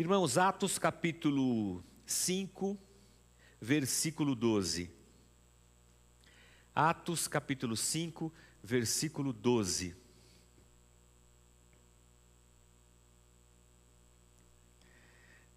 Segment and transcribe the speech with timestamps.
[0.00, 2.78] Irmãos, Atos capítulo 5,
[3.60, 4.88] versículo 12.
[6.72, 8.32] Atos capítulo 5,
[8.62, 9.96] versículo 12.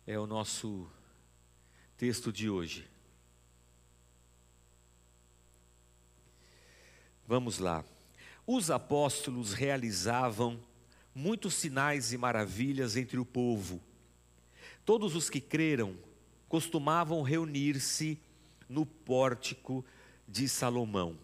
[0.07, 0.89] É o nosso
[1.95, 2.89] texto de hoje.
[7.27, 7.85] Vamos lá.
[8.47, 10.59] Os apóstolos realizavam
[11.13, 13.79] muitos sinais e maravilhas entre o povo
[14.85, 15.95] Todos os que creram
[16.49, 18.19] costumavam reunir-se
[18.67, 19.85] no pórtico
[20.27, 21.17] de Salomão.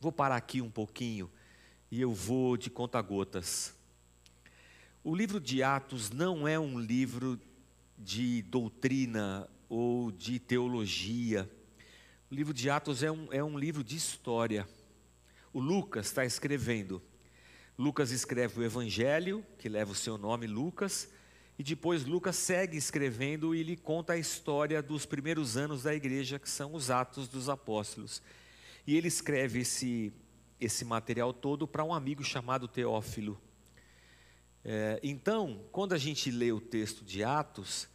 [0.00, 1.30] Vou parar aqui um pouquinho
[1.90, 3.74] e eu vou de conta-gotas.
[5.04, 7.40] O livro de Atos não é um livro
[7.96, 11.48] de doutrina ou de teologia.
[12.28, 14.68] O livro de Atos é um, é um livro de história.
[15.52, 17.00] O Lucas está escrevendo.
[17.78, 21.08] Lucas escreve o Evangelho, que leva o seu nome, Lucas,
[21.58, 26.38] e depois Lucas segue escrevendo e lhe conta a história dos primeiros anos da igreja,
[26.38, 28.22] que são os Atos dos Apóstolos.
[28.86, 30.12] E ele escreve esse,
[30.60, 33.40] esse material todo para um amigo chamado Teófilo.
[34.62, 37.88] É, então, quando a gente lê o texto de Atos,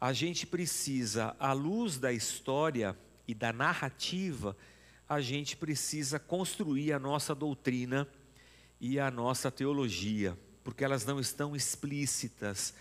[0.00, 2.96] a gente precisa, à luz da história
[3.28, 4.56] e da narrativa,
[5.06, 8.08] a gente precisa construir a nossa doutrina
[8.80, 12.74] e a nossa teologia, porque elas não estão explícitas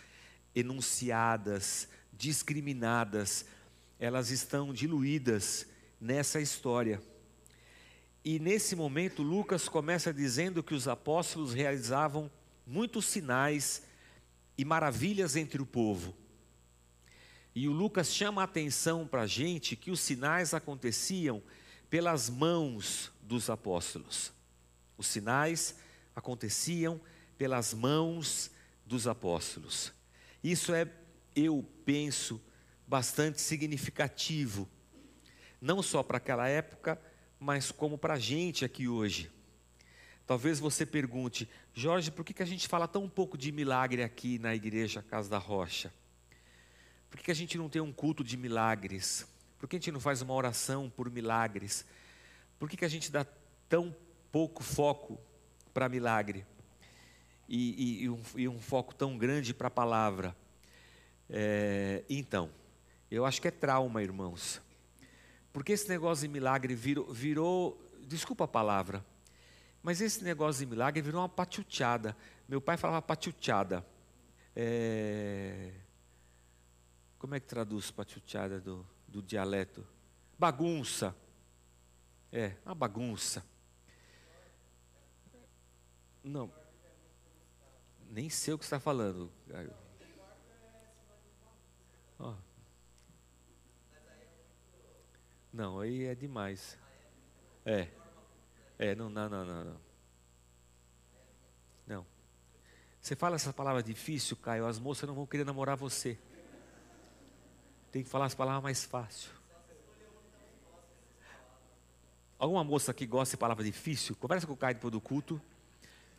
[0.55, 3.45] enunciadas, discriminadas,
[3.99, 5.65] elas estão diluídas
[5.99, 7.01] nessa história.
[8.23, 12.31] E nesse momento, Lucas começa dizendo que os apóstolos realizavam
[12.65, 13.83] muitos sinais
[14.57, 16.15] e maravilhas entre o povo.
[17.55, 21.41] E o Lucas chama a atenção para a gente que os sinais aconteciam
[21.89, 24.31] pelas mãos dos apóstolos.
[24.97, 25.75] Os sinais
[26.15, 26.99] aconteciam
[27.37, 28.49] pelas mãos
[28.85, 29.91] dos apóstolos.
[30.44, 30.88] Isso é,
[31.36, 32.41] eu penso,
[32.86, 34.67] bastante significativo,
[35.61, 36.99] não só para aquela época,
[37.39, 39.31] mas como para a gente aqui hoje.
[40.26, 44.39] Talvez você pergunte, Jorge, por que, que a gente fala tão pouco de milagre aqui
[44.39, 45.93] na igreja Casa da Rocha?
[47.10, 49.27] Por que, que a gente não tem um culto de milagres?
[49.60, 51.86] Por que a gente não faz uma oração por milagres?
[52.58, 53.25] Por que, que a gente dá
[53.70, 53.95] tão
[54.31, 55.20] pouco foco
[55.73, 56.45] para milagre?
[57.55, 60.36] E, e, um, e um, foco tão grande para a palavra.
[61.30, 62.49] É, então,
[63.11, 64.59] eu acho que é trauma, irmãos.
[65.52, 69.05] Porque esse negócio de milagre virou, virou desculpa a palavra,
[69.83, 72.17] mas esse negócio de milagre virou uma pachuchada.
[72.49, 73.86] Meu pai falava pachuchada.
[74.55, 75.73] É,
[77.19, 79.86] como é que traduz pachuchada do, do dialeto?
[80.39, 81.15] Bagunça.
[82.31, 83.45] É, uma bagunça.
[86.23, 86.52] Não,
[88.13, 89.31] nem sei o que está falando.
[92.19, 92.35] Oh.
[95.51, 96.77] Não, aí é demais.
[97.65, 97.87] É.
[98.77, 99.93] É, não, não, não, não, não.
[103.01, 106.17] Você fala essa palavra difícil, Caio, as moças não vão querer namorar você.
[107.91, 109.30] Tem que falar as palavras mais fácil.
[112.39, 115.41] Alguma moça que gosta de palavra difícil, conversa com o Caio depois do culto.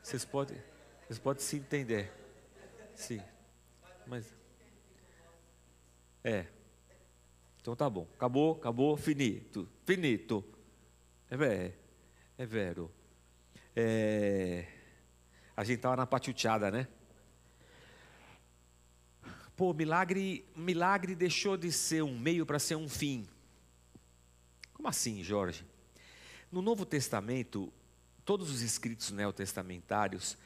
[0.03, 0.74] Vocês podem.
[1.07, 2.11] Vocês podem se entender.
[2.95, 3.21] Sim.
[4.07, 4.35] Mas.
[6.23, 6.47] É.
[7.61, 8.07] Então tá bom.
[8.15, 9.69] Acabou, acabou, finito.
[9.85, 10.45] Finito.
[11.31, 11.75] É vero.
[12.39, 12.93] É vero.
[13.77, 14.67] É...
[15.57, 16.89] A gente estava na pachuchada, né?
[19.57, 23.27] Pô, milagre, milagre deixou de ser um meio para ser um fim.
[24.73, 25.65] Como assim, Jorge?
[26.51, 27.73] No Novo Testamento,
[28.25, 30.37] todos os escritos neotestamentários,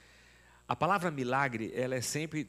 [0.68, 2.46] a palavra milagre, ela é sempre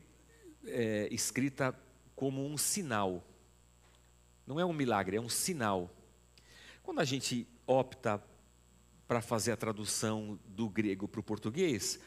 [0.65, 1.73] é, escrita
[2.17, 3.23] como um sinal.
[4.45, 5.89] Não é um milagre, é um sinal.
[6.83, 8.21] Quando a gente opta
[9.07, 11.97] para fazer a tradução do grego para o português,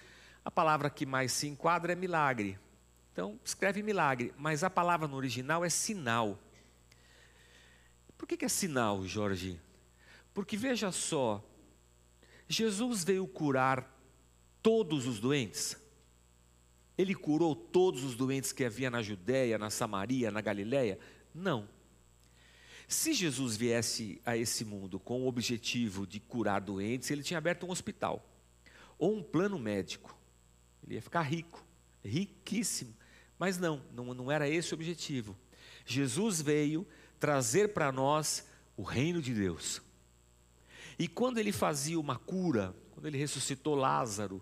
[0.44, 2.58] a palavra que mais se enquadra é milagre.
[3.12, 6.38] Então, escreve milagre, mas a palavra no original é sinal.
[8.18, 9.58] Por que, que é sinal, Jorge?
[10.34, 11.42] Porque veja só,
[12.46, 13.90] Jesus veio curar
[14.62, 15.81] todos os doentes.
[17.02, 20.98] Ele curou todos os doentes que havia na Judéia, na Samaria, na Galiléia?
[21.34, 21.68] Não.
[22.86, 27.66] Se Jesus viesse a esse mundo com o objetivo de curar doentes, ele tinha aberto
[27.66, 28.24] um hospital
[28.98, 30.16] ou um plano médico.
[30.84, 31.64] Ele ia ficar rico,
[32.04, 32.94] riquíssimo.
[33.36, 35.36] Mas não, não, não era esse o objetivo.
[35.84, 36.86] Jesus veio
[37.18, 38.46] trazer para nós
[38.76, 39.82] o reino de Deus.
[40.96, 44.40] E quando ele fazia uma cura, quando ele ressuscitou Lázaro,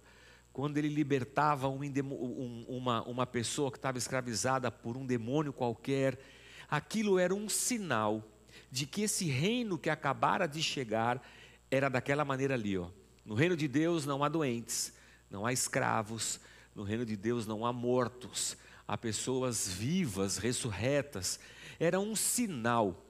[0.61, 6.21] quando ele libertava um, um, uma, uma pessoa que estava escravizada por um demônio qualquer,
[6.69, 8.23] aquilo era um sinal
[8.71, 11.27] de que esse reino que acabara de chegar
[11.71, 12.91] era daquela maneira ali, ó.
[13.25, 14.93] No reino de Deus não há doentes,
[15.31, 16.39] não há escravos,
[16.75, 18.55] no reino de Deus não há mortos,
[18.87, 21.41] há pessoas vivas, ressurretas.
[21.79, 23.03] Era um sinal.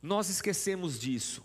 [0.00, 1.44] Nós esquecemos disso.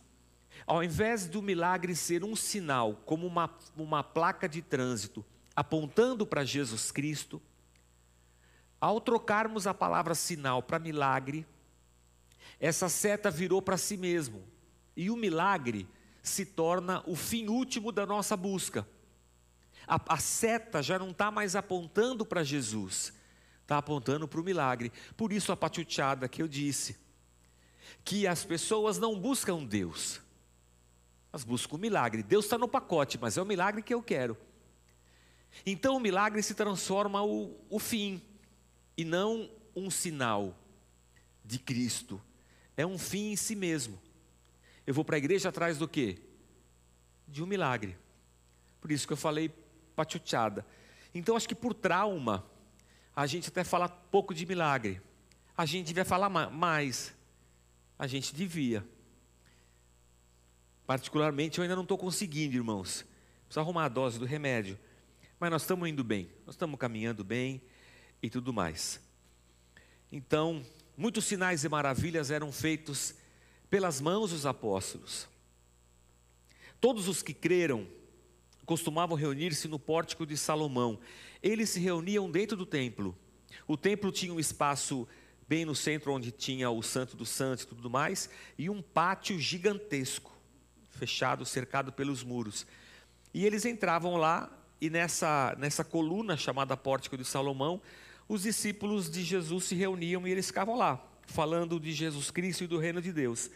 [0.66, 5.26] Ao invés do milagre ser um sinal, como uma, uma placa de trânsito,
[5.56, 7.42] apontando para Jesus Cristo,
[8.80, 11.46] ao trocarmos a palavra sinal para milagre,
[12.60, 14.44] essa seta virou para si mesmo.
[14.96, 15.88] E o milagre
[16.22, 18.88] se torna o fim último da nossa busca.
[19.88, 23.14] A, a seta já não está mais apontando para Jesus,
[23.62, 24.92] está apontando para o milagre.
[25.18, 26.98] Por isso a pachuchada que eu disse,
[28.04, 30.22] que as pessoas não buscam Deus,
[31.34, 32.22] elas buscam o milagre.
[32.22, 34.38] Deus está no pacote, mas é o milagre que eu quero.
[35.66, 38.22] Então o milagre se transforma o, o fim,
[38.96, 40.56] e não um sinal
[41.44, 42.22] de Cristo.
[42.78, 44.00] É um fim em si mesmo.
[44.86, 46.20] Eu vou para a igreja atrás do quê?
[47.28, 47.98] De um milagre.
[48.80, 49.50] Por isso que eu falei
[49.96, 50.64] pachuchada.
[51.16, 52.46] Então acho que por trauma,
[53.16, 55.02] a gente até fala pouco de milagre.
[55.58, 57.12] A gente devia falar mais.
[57.98, 58.86] A gente devia.
[60.86, 63.06] Particularmente eu ainda não estou conseguindo, irmãos.
[63.46, 64.78] Preciso arrumar a dose do remédio.
[65.40, 66.30] Mas nós estamos indo bem.
[66.46, 67.62] Nós estamos caminhando bem
[68.22, 69.00] e tudo mais.
[70.12, 70.66] Então,
[70.96, 73.16] muitos sinais e maravilhas eram feitos
[73.70, 75.28] pelas mãos dos apóstolos.
[76.80, 77.88] Todos os que creram
[78.66, 81.00] costumavam reunir-se no pórtico de Salomão.
[81.42, 83.18] Eles se reuniam dentro do templo.
[83.68, 85.08] O templo tinha um espaço
[85.48, 89.38] bem no centro onde tinha o Santo dos Santos e tudo mais, e um pátio
[89.40, 90.33] gigantesco,
[90.94, 92.66] fechado, cercado pelos muros.
[93.34, 94.50] E eles entravam lá
[94.80, 97.82] e nessa nessa coluna chamada Pórtico de Salomão,
[98.28, 102.68] os discípulos de Jesus se reuniam e eles ficavam lá falando de Jesus Cristo e
[102.68, 103.50] do reino de Deus.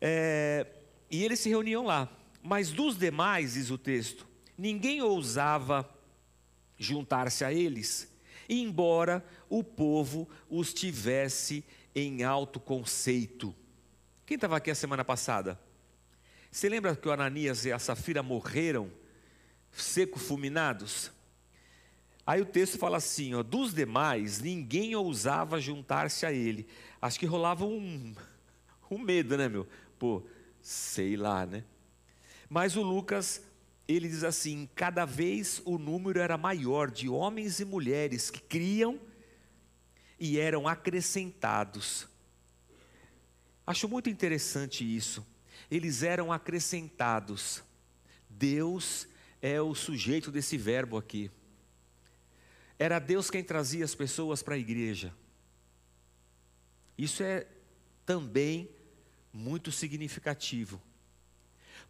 [0.00, 0.66] É,
[1.10, 2.08] e eles se reuniam lá.
[2.42, 4.26] Mas dos demais, diz o texto,
[4.58, 5.88] ninguém ousava
[6.76, 8.12] juntar-se a eles,
[8.48, 11.64] embora o povo os tivesse
[11.94, 13.54] em alto conceito.
[14.26, 15.58] Quem estava aqui a semana passada?
[16.52, 18.92] Você lembra que o Ananias e a Safira morreram
[19.72, 21.10] seco fulminados?
[22.26, 26.68] Aí o texto fala assim: ó, dos demais, ninguém ousava juntar-se a ele.
[27.00, 28.14] Acho que rolava um,
[28.90, 29.66] um medo, né, meu?
[29.98, 30.22] Pô,
[30.60, 31.64] sei lá, né?
[32.50, 33.42] Mas o Lucas,
[33.88, 39.00] ele diz assim: cada vez o número era maior de homens e mulheres que criam
[40.20, 42.06] e eram acrescentados.
[43.66, 45.31] Acho muito interessante isso.
[45.72, 47.64] Eles eram acrescentados.
[48.28, 49.08] Deus
[49.40, 51.30] é o sujeito desse verbo aqui.
[52.78, 55.14] Era Deus quem trazia as pessoas para a igreja.
[56.98, 57.46] Isso é
[58.04, 58.68] também
[59.32, 60.78] muito significativo.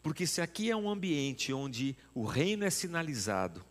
[0.01, 3.65] Porque se aqui é um ambiente onde o reino é sinalizado,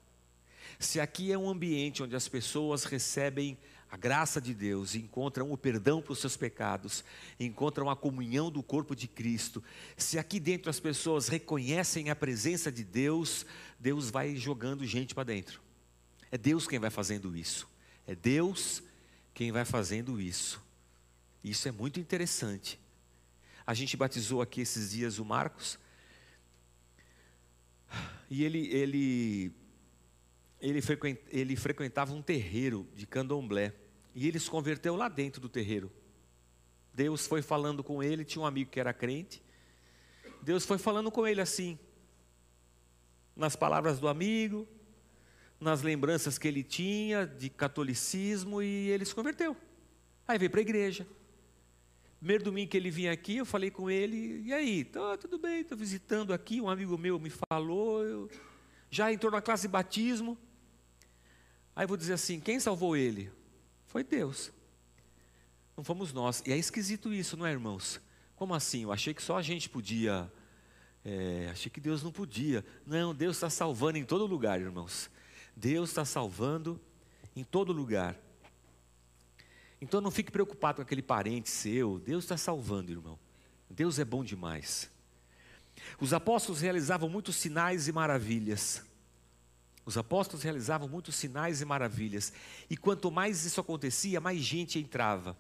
[0.77, 3.57] se aqui é um ambiente onde as pessoas recebem
[3.91, 7.03] a graça de Deus, encontram o perdão para os seus pecados,
[7.37, 9.61] encontram a comunhão do corpo de Cristo,
[9.97, 13.45] se aqui dentro as pessoas reconhecem a presença de Deus,
[13.77, 15.61] Deus vai jogando gente para dentro.
[16.31, 17.67] É Deus quem vai fazendo isso.
[18.07, 18.81] É Deus
[19.33, 20.61] quem vai fazendo isso.
[21.43, 22.79] Isso é muito interessante.
[23.67, 25.77] A gente batizou aqui esses dias o Marcos.
[28.29, 29.51] E ele, ele,
[30.61, 33.80] ele, frequentava um terreiro de candomblé.
[34.13, 35.91] E ele se converteu lá dentro do terreiro.
[36.93, 39.41] Deus foi falando com ele, tinha um amigo que era crente.
[40.41, 41.77] Deus foi falando com ele assim,
[43.35, 44.67] nas palavras do amigo,
[45.59, 49.55] nas lembranças que ele tinha de catolicismo e ele se converteu.
[50.27, 51.07] Aí veio para a igreja.
[52.19, 54.83] Primeiro domingo que ele vinha aqui, eu falei com ele, e aí?
[54.83, 58.29] Tá, tudo bem, estou visitando aqui, um amigo meu me falou, eu...
[58.91, 60.37] já entrou na classe de batismo.
[61.75, 63.31] Aí vou dizer assim, quem salvou ele?
[63.91, 64.53] Foi Deus.
[65.75, 66.41] Não fomos nós.
[66.45, 67.99] E é esquisito isso, não é, irmãos?
[68.37, 68.83] Como assim?
[68.83, 70.31] Eu achei que só a gente podia.
[71.03, 72.63] É, achei que Deus não podia.
[72.87, 75.09] Não, Deus está salvando em todo lugar, irmãos.
[75.53, 76.79] Deus está salvando
[77.35, 78.17] em todo lugar.
[79.81, 81.99] Então não fique preocupado com aquele parente seu.
[81.99, 83.19] Deus está salvando, irmão.
[83.69, 84.89] Deus é bom demais.
[85.99, 88.85] Os apóstolos realizavam muitos sinais e maravilhas.
[89.85, 92.31] Os apóstolos realizavam muitos sinais e maravilhas.
[92.69, 95.35] E quanto mais isso acontecia, mais gente entrava.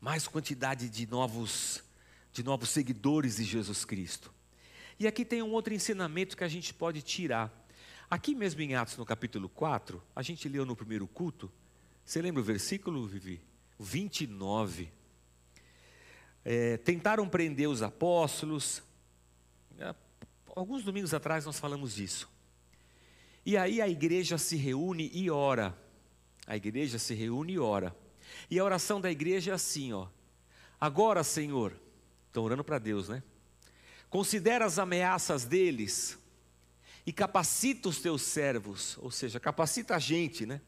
[0.00, 1.82] Mais quantidade de novos
[2.36, 4.30] de novos seguidores de Jesus Cristo.
[5.00, 7.50] E aqui tem um outro ensinamento que a gente pode tirar.
[8.10, 11.50] Aqui mesmo em Atos, no capítulo 4, a gente leu no primeiro culto.
[12.04, 13.40] Você lembra o versículo, Vivi?
[13.80, 14.92] 29.
[16.44, 18.82] É, tentaram prender os apóstolos.
[19.78, 19.94] É,
[20.54, 22.28] alguns domingos atrás nós falamos disso.
[23.46, 25.78] E aí a igreja se reúne e ora.
[26.48, 27.96] A igreja se reúne e ora.
[28.50, 30.08] E a oração da igreja é assim, ó.
[30.80, 31.72] Agora, Senhor,
[32.26, 33.22] estão orando para Deus, né?
[34.10, 36.18] Considera as ameaças deles
[37.06, 40.60] e capacita os teus servos, ou seja, capacita a gente, né?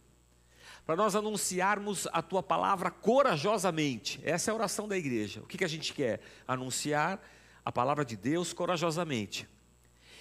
[0.86, 4.20] Para nós anunciarmos a tua palavra corajosamente.
[4.22, 5.40] Essa é a oração da igreja.
[5.40, 6.20] O que, que a gente quer?
[6.46, 7.20] Anunciar
[7.64, 9.48] a palavra de Deus corajosamente.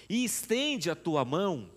[0.09, 1.76] E estende a tua mão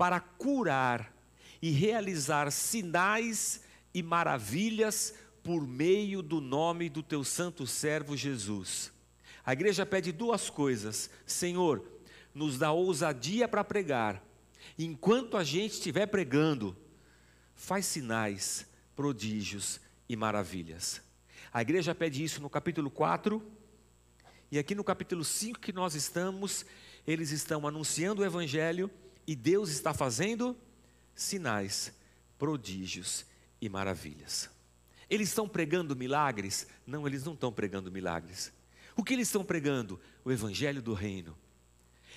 [0.00, 1.14] para curar
[1.60, 3.60] e realizar sinais
[3.92, 8.90] e maravilhas por meio do nome do teu santo servo Jesus.
[9.44, 11.84] A igreja pede duas coisas: Senhor,
[12.34, 14.24] nos dá ousadia para pregar.
[14.78, 16.74] Enquanto a gente estiver pregando,
[17.54, 18.66] faz sinais,
[18.96, 21.02] prodígios e maravilhas.
[21.52, 23.42] A igreja pede isso no capítulo 4,
[24.50, 26.64] e aqui no capítulo 5 que nós estamos,
[27.06, 28.90] eles estão anunciando o evangelho
[29.26, 30.56] e Deus está fazendo
[31.14, 31.92] sinais,
[32.38, 33.24] prodígios
[33.60, 34.50] e maravilhas.
[35.08, 36.66] Eles estão pregando milagres?
[36.86, 38.52] Não, eles não estão pregando milagres.
[38.96, 40.00] O que eles estão pregando?
[40.24, 41.36] O evangelho do reino.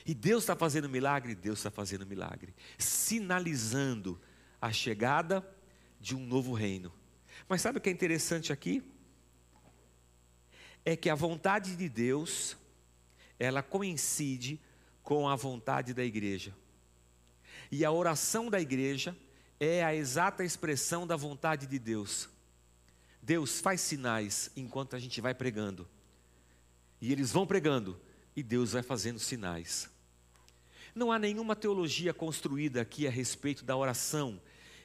[0.05, 4.19] E Deus está fazendo milagre, Deus está fazendo milagre, sinalizando
[4.61, 5.47] a chegada
[5.99, 6.91] de um novo reino.
[7.47, 8.83] Mas sabe o que é interessante aqui?
[10.85, 12.57] É que a vontade de Deus,
[13.39, 14.59] ela coincide
[15.01, 16.53] com a vontade da igreja.
[17.75, 19.17] E a oração da igreja
[19.59, 22.29] é a exata expressão da vontade de Deus.
[23.19, 25.89] Deus faz sinais enquanto a gente vai pregando.
[27.01, 27.99] E eles vão pregando
[28.35, 29.89] e Deus vai fazendo sinais.
[30.93, 34.39] Não há nenhuma teologia construída aqui a respeito da oração,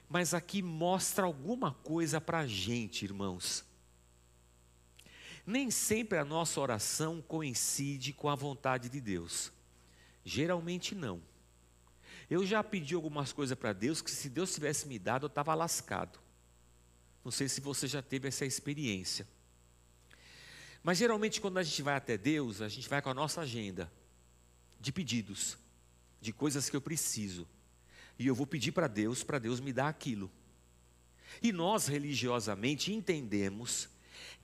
[0.09, 3.67] mas aqui mostra alguma coisa para a gente, irmãos.
[5.45, 9.53] Nem sempre a nossa oração coincide com a vontade de Deus.
[10.25, 11.28] Geralmente não.
[12.31, 15.55] Eu já pedi algumas coisas para Deus que se Deus tivesse me dado, eu estava
[15.55, 16.19] lascado.
[17.25, 19.27] Não sei se você já teve essa experiência.
[20.83, 23.91] Mas geralmente quando a gente vai até Deus, a gente vai com a nossa agenda
[24.81, 25.57] de pedidos
[26.21, 27.47] de coisas que eu preciso.
[28.19, 30.31] E eu vou pedir para Deus, para Deus me dar aquilo.
[31.43, 33.89] E nós religiosamente entendemos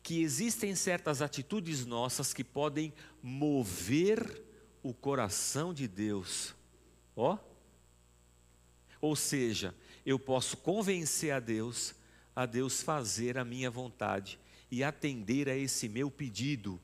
[0.03, 4.43] que existem certas atitudes nossas que podem mover
[4.83, 6.55] o coração de Deus.
[7.17, 7.39] Ó.
[9.05, 9.75] Ou seja,
[10.07, 11.95] eu posso convencer a Deus
[12.35, 14.39] a Deus fazer a minha vontade
[14.71, 16.81] e atender a esse meu pedido.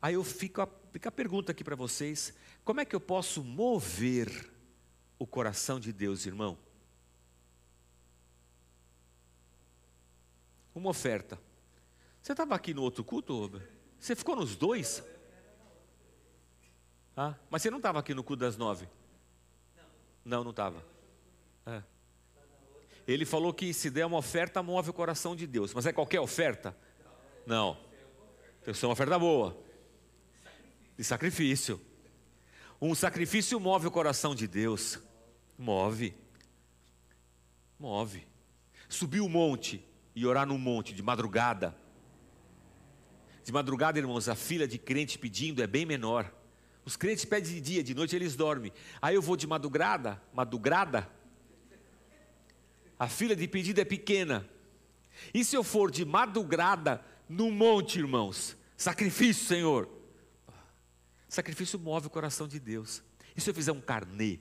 [0.00, 2.32] Aí eu fico a, fica a pergunta aqui para vocês:
[2.64, 4.52] como é que eu posso mover
[5.18, 6.56] o coração de Deus, irmão?
[10.72, 11.40] Uma oferta.
[12.22, 13.60] Você estava aqui no outro culto?
[13.98, 15.02] Você ficou nos dois?
[17.16, 18.88] Ah, mas você não estava aqui no culto das nove?
[20.24, 20.84] Não, não estava.
[21.66, 21.82] É.
[23.06, 25.74] Ele falou que se der uma oferta, move o coração de Deus.
[25.74, 26.76] Mas é qualquer oferta?
[27.46, 27.76] Não.
[28.64, 29.56] Tem que ser uma oferta boa.
[30.96, 31.80] De sacrifício.
[32.80, 34.98] Um sacrifício move o coração de Deus.
[35.58, 36.14] Move.
[37.78, 38.26] Move.
[38.88, 41.76] Subir o monte e orar no monte de madrugada.
[43.44, 46.32] De madrugada, irmãos, a fila de crente pedindo é bem menor.
[46.84, 48.72] Os crentes pedem de dia, de noite eles dormem.
[49.00, 51.08] Aí eu vou de madrugada, madrugada.
[52.98, 54.48] A fila de pedido é pequena.
[55.32, 58.56] E se eu for de madrugada no monte, irmãos?
[58.76, 59.88] Sacrifício, Senhor.
[61.28, 63.02] Sacrifício move o coração de Deus.
[63.36, 64.38] E se eu fizer um carnê?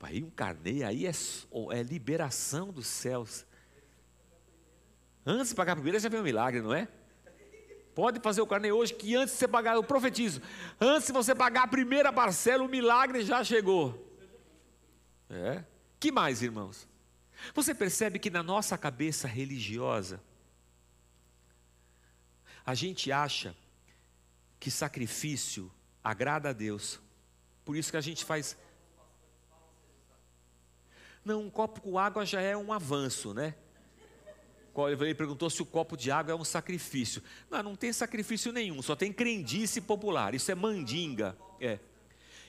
[0.00, 1.12] Aí um carnê aí é,
[1.70, 3.46] é liberação dos céus.
[5.24, 6.88] Antes de pagar a primeira já vem um milagre, não é?
[7.94, 10.40] Pode fazer o carnê hoje, que antes de você pagar, eu profetizo,
[10.80, 14.08] antes de você pagar a primeira parcela, o milagre já chegou.
[15.28, 15.64] É.
[16.00, 16.88] Que mais, irmãos?
[17.54, 20.22] Você percebe que na nossa cabeça religiosa,
[22.64, 23.54] a gente acha
[24.58, 25.70] que sacrifício
[26.02, 27.00] agrada a Deus.
[27.64, 28.56] Por isso que a gente faz.
[31.24, 33.54] Não, um copo com água já é um avanço, né?
[34.90, 37.22] Ele perguntou se o copo de água é um sacrifício.
[37.50, 40.34] Não, não tem sacrifício nenhum, só tem crendice popular.
[40.34, 41.36] Isso é mandinga.
[41.60, 41.78] É.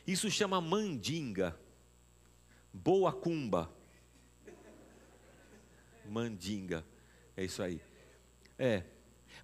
[0.08, 1.58] Isso chama mandinga.
[2.74, 3.70] Boa cumba.
[6.06, 6.86] Mandinga.
[7.36, 7.82] É isso aí.
[8.58, 8.84] É.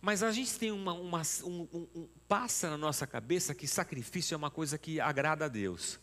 [0.01, 4.33] Mas a gente tem uma, uma um, um, um, passa na nossa cabeça que sacrifício
[4.33, 5.99] é uma coisa que agrada a Deus.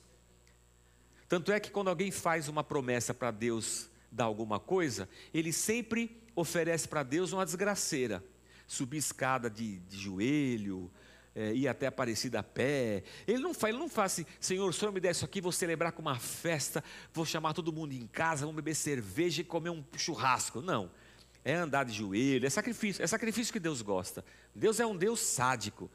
[1.28, 6.23] Tanto é que quando alguém faz uma promessa para Deus dar alguma coisa, ele sempre
[6.36, 8.22] oferece para Deus uma desgraceira.
[8.68, 10.90] Subir escada de, de joelho,
[11.34, 13.02] é, ir até Aparecida a pé.
[13.26, 15.52] Ele não faz, ele não faz assim, Senhor, o Senhor me der isso aqui, vou
[15.52, 19.70] celebrar com uma festa, vou chamar todo mundo em casa, vamos beber cerveja e comer
[19.70, 20.60] um churrasco.
[20.60, 20.90] Não.
[21.44, 24.24] É andar de joelho, é sacrifício, é sacrifício que Deus gosta.
[24.54, 25.90] Deus é um Deus sádico.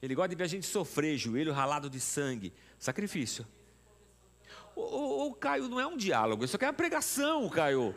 [0.00, 2.52] Ele gosta de ver a gente sofrer, joelho ralado de sangue.
[2.78, 3.46] Sacrifício.
[4.74, 7.94] O, o, Caio não é um diálogo, isso aqui é uma pregação, Caio.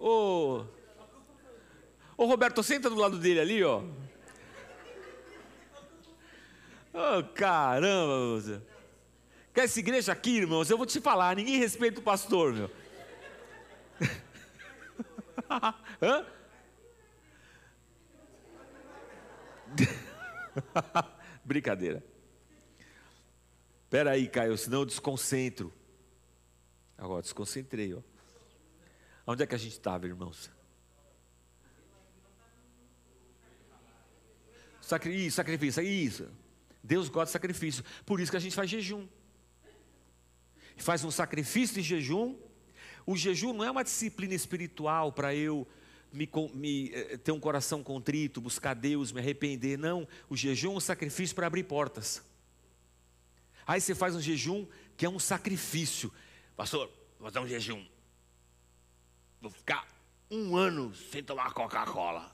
[0.00, 0.64] Ô,
[2.16, 3.82] ô Roberto, senta do lado dele ali, ó.
[6.92, 8.60] Oh, caramba, você.
[9.52, 10.70] Quer essa igreja aqui, irmãos?
[10.70, 12.70] Eu vou te falar, ninguém respeita o pastor, meu.
[16.00, 16.26] Hã?
[21.44, 22.04] Brincadeira.
[23.84, 25.72] Espera aí, Caio, senão eu desconcentro.
[26.96, 28.00] Agora, desconcentrei, ó.
[29.30, 30.50] Onde é que a gente estava, irmãos?
[34.80, 36.30] Sacri isso, sacrifício, isso.
[36.82, 37.84] Deus gosta de sacrifício.
[38.06, 39.06] Por isso que a gente faz jejum.
[40.78, 42.38] Faz um sacrifício de jejum.
[43.04, 45.68] O jejum não é uma disciplina espiritual para eu
[46.10, 49.76] me, me, eh, ter um coração contrito, buscar Deus, me arrepender.
[49.76, 50.08] Não.
[50.30, 52.22] O jejum é um sacrifício para abrir portas.
[53.66, 54.66] Aí você faz um jejum
[54.96, 56.10] que é um sacrifício.
[56.56, 57.84] Pastor, vou fazer um jejum.
[59.40, 59.86] Vou ficar
[60.30, 62.30] um ano sem tomar Coca-Cola.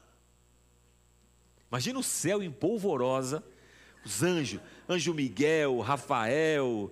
[1.70, 3.44] Imagina o céu em polvorosa,
[4.04, 6.90] os anjos, anjo Miguel, Rafael,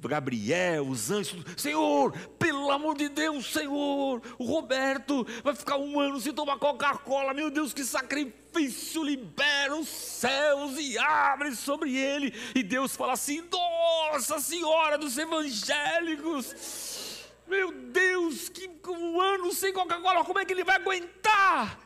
[0.00, 6.20] Gabriel, os anjos, Senhor, pelo amor de Deus, Senhor, o Roberto vai ficar um ano
[6.20, 12.32] sem tomar Coca-Cola, meu Deus, que sacrifício, libera os céus e abre sobre ele.
[12.54, 16.54] E Deus fala assim: Nossa Senhora dos evangélicos,
[17.52, 21.78] meu Deus, que um ano sem Coca-Cola, como é que ele vai aguentar?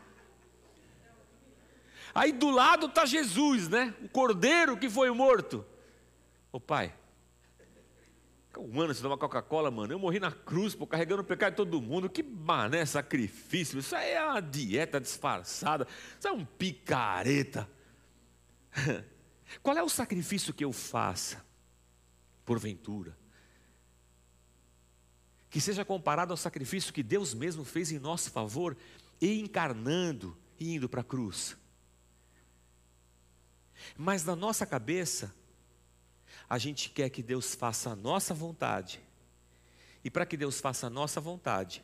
[2.15, 3.93] Aí do lado está Jesus, né?
[4.01, 5.67] O cordeiro que foi morto.
[6.53, 6.95] Ô pai,
[8.57, 9.93] um ano você toma Coca-Cola, mano.
[9.93, 12.09] Eu morri na cruz, pô, carregando o pecado de todo mundo.
[12.09, 13.81] Que mané sacrifício.
[13.81, 15.87] Isso aí é uma dieta disfarçada.
[16.17, 17.69] Isso é um picareta.
[19.63, 21.45] Qual é o sacrifício que eu faça,
[22.45, 23.17] porventura?
[25.51, 28.77] Que seja comparado ao sacrifício que Deus mesmo fez em nosso favor,
[29.21, 31.57] e encarnando e indo para a cruz.
[33.97, 35.35] Mas na nossa cabeça,
[36.49, 39.01] a gente quer que Deus faça a nossa vontade.
[40.05, 41.83] E para que Deus faça a nossa vontade,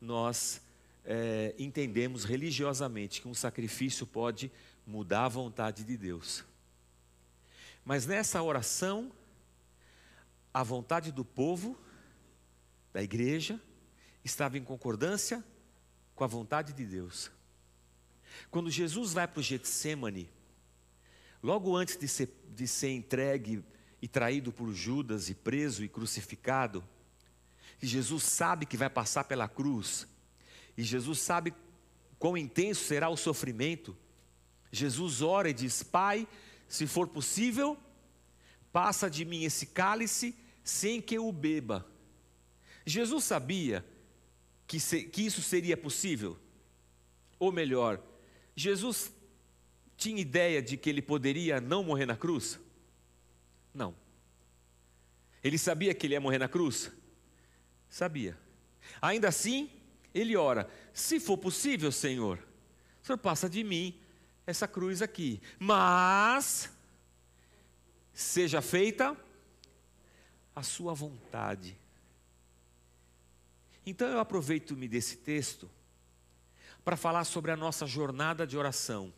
[0.00, 0.60] nós
[1.04, 4.50] é, entendemos religiosamente que um sacrifício pode
[4.86, 6.44] mudar a vontade de Deus.
[7.84, 9.10] Mas nessa oração,
[10.52, 11.76] a vontade do povo,
[12.92, 13.60] da igreja,
[14.24, 15.44] estava em concordância
[16.14, 17.30] com a vontade de Deus.
[18.50, 20.28] Quando Jesus vai para o Getsemane,
[21.42, 23.64] Logo antes de ser, de ser entregue
[24.00, 26.84] e traído por Judas e preso e crucificado,
[27.82, 30.06] e Jesus sabe que vai passar pela cruz,
[30.76, 31.54] e Jesus sabe
[32.18, 33.96] quão intenso será o sofrimento.
[34.70, 36.28] Jesus ora e diz: Pai,
[36.68, 37.76] se for possível,
[38.70, 41.89] passa de mim esse cálice sem que eu o beba.
[42.84, 43.84] Jesus sabia
[44.66, 46.38] que, se, que isso seria possível?
[47.38, 48.02] Ou melhor,
[48.54, 49.12] Jesus
[49.96, 52.58] tinha ideia de que ele poderia não morrer na cruz?
[53.74, 53.94] Não.
[55.42, 56.90] Ele sabia que ele ia morrer na cruz?
[57.88, 58.38] Sabia.
[59.00, 59.70] Ainda assim,
[60.14, 62.38] ele ora: se for possível, Senhor,
[63.02, 63.98] o Senhor passa de mim
[64.46, 66.70] essa cruz aqui, mas
[68.12, 69.16] seja feita
[70.54, 71.78] a sua vontade.
[73.90, 75.68] Então eu aproveito-me desse texto
[76.84, 79.12] para falar sobre a nossa jornada de oração.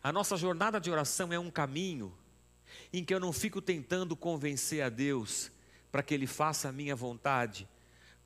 [0.00, 2.16] A nossa jornada de oração é um caminho
[2.92, 5.50] em que eu não fico tentando convencer a Deus
[5.90, 7.68] para que Ele faça a minha vontade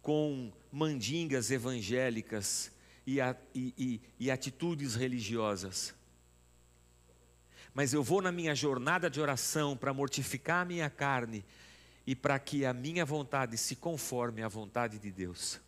[0.03, 2.71] com mandingas evangélicas
[3.07, 5.95] e, a, e, e, e atitudes religiosas.
[7.73, 11.43] Mas eu vou na minha jornada de oração para mortificar a minha carne
[12.07, 15.61] e para que a minha vontade se conforme à vontade de Deus.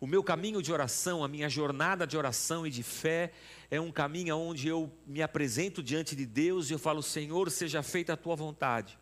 [0.00, 3.32] O meu caminho de oração, a minha jornada de oração e de fé
[3.70, 7.82] é um caminho onde eu me apresento diante de Deus e eu falo: Senhor, seja
[7.82, 8.98] feita a tua vontade.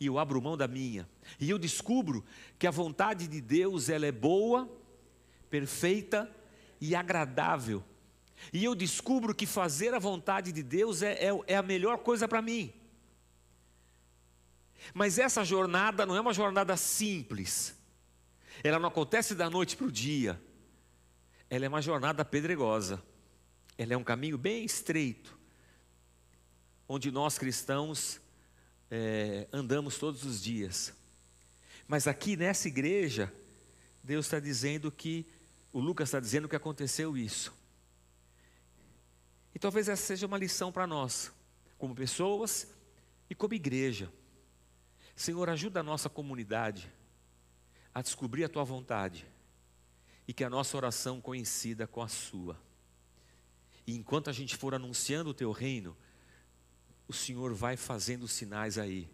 [0.00, 1.08] e eu abro mão da minha.
[1.38, 2.24] E eu descubro
[2.58, 4.68] que a vontade de Deus ela é boa,
[5.50, 6.30] perfeita
[6.80, 7.82] e agradável.
[8.52, 12.26] E eu descubro que fazer a vontade de Deus é, é, é a melhor coisa
[12.26, 12.72] para mim.
[14.94, 17.76] Mas essa jornada não é uma jornada simples.
[18.62, 20.40] Ela não acontece da noite para o dia.
[21.48, 23.02] Ela é uma jornada pedregosa.
[23.78, 25.38] Ela é um caminho bem estreito,
[26.88, 28.20] onde nós cristãos
[28.90, 30.94] é, andamos todos os dias.
[31.86, 33.32] Mas aqui nessa igreja,
[34.02, 35.26] Deus está dizendo que,
[35.72, 37.54] o Lucas está dizendo que aconteceu isso.
[39.54, 41.30] E talvez essa seja uma lição para nós,
[41.78, 42.68] como pessoas
[43.28, 44.10] e como igreja.
[45.16, 46.92] Senhor, ajuda a nossa comunidade
[47.94, 49.26] a descobrir a tua vontade
[50.28, 52.60] e que a nossa oração coincida com a sua.
[53.86, 55.96] E enquanto a gente for anunciando o teu reino,
[57.08, 59.08] o Senhor vai fazendo sinais aí.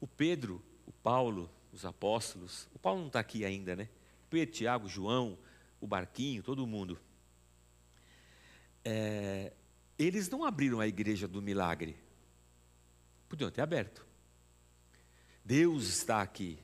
[0.00, 3.90] O Pedro, o Paulo, os apóstolos, o Paulo não está aqui ainda, né?
[4.30, 5.38] Pedro, Tiago, João,
[5.78, 6.98] o barquinho, todo mundo.
[8.82, 9.52] É,
[9.98, 12.07] eles não abriram a igreja do milagre.
[13.28, 14.06] Podiam ter aberto.
[15.44, 16.58] Deus está aqui,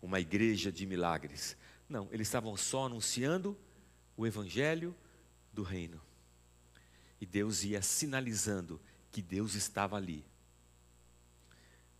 [0.00, 1.56] uma igreja de milagres.
[1.88, 3.58] Não, eles estavam só anunciando
[4.16, 4.94] o evangelho
[5.52, 6.00] do reino.
[7.20, 10.24] E Deus ia sinalizando que Deus estava ali.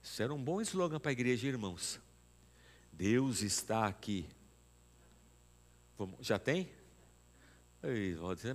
[0.02, 2.00] Isso era um bom slogan para a igreja, irmãos.
[2.92, 4.28] Deus está aqui.
[5.98, 6.72] Vamos, já tem?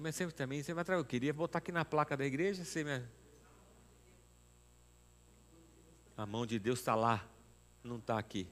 [0.02, 0.86] Mas sempre também você vai.
[0.90, 2.64] Eu queria botar aqui na placa da igreja.
[2.64, 3.04] Você me...
[6.18, 7.28] A mão de Deus está lá,
[7.84, 8.48] não está aqui.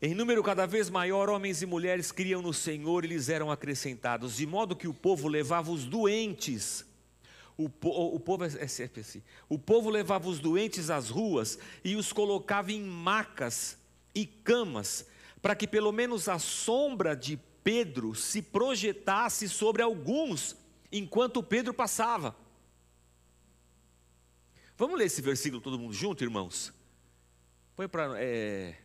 [0.00, 4.36] Em número cada vez maior, homens e mulheres criam no Senhor e lhes eram acrescentados,
[4.36, 6.84] de modo que o povo levava os doentes.
[7.58, 11.94] O, o, o povo, é, é, é o povo levava os doentes às ruas e
[11.94, 13.76] os colocava em macas
[14.14, 15.06] e camas,
[15.42, 20.56] para que pelo menos a sombra de Pedro se projetasse sobre alguns
[20.92, 22.36] enquanto Pedro passava.
[24.76, 26.72] Vamos ler esse versículo todo mundo junto, irmãos?
[27.74, 28.12] Põe para.
[28.16, 28.76] É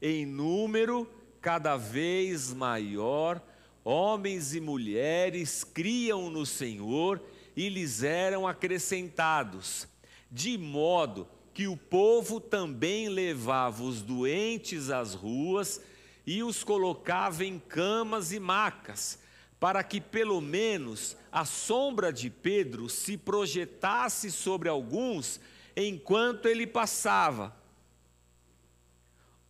[0.00, 1.08] em número
[1.40, 3.42] cada vez maior,
[3.84, 7.20] homens e mulheres criam no Senhor
[7.56, 9.88] e lhes eram acrescentados,
[10.30, 15.80] de modo que o povo também levava os doentes às ruas
[16.24, 19.18] e os colocava em camas e macas,
[19.60, 25.40] para que pelo menos a sombra de Pedro se projetasse sobre alguns
[25.76, 27.56] enquanto ele passava.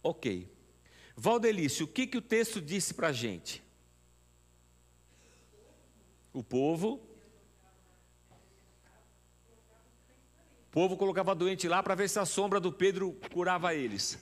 [0.03, 0.51] Ok.
[1.15, 3.63] Valdelício, o que, que o texto disse para a gente?
[6.33, 7.01] O povo.
[10.69, 14.19] O povo colocava doente lá para ver se a sombra do Pedro curava eles.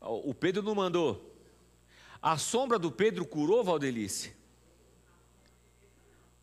[0.00, 1.33] O Pedro não mandou.
[2.24, 4.34] A sombra do Pedro curou Valdelice?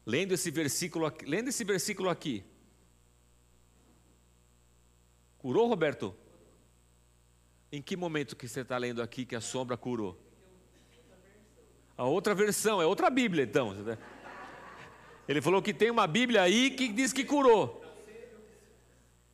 [0.06, 2.44] Lendo esse versículo aqui, lendo esse versículo aqui.
[5.40, 6.16] Curou, Roberto?
[7.72, 10.16] Em que momento que você está lendo aqui que a sombra curou?
[11.98, 13.76] A outra versão, é outra Bíblia então.
[15.28, 17.84] Ele falou que tem uma Bíblia aí que diz que curou.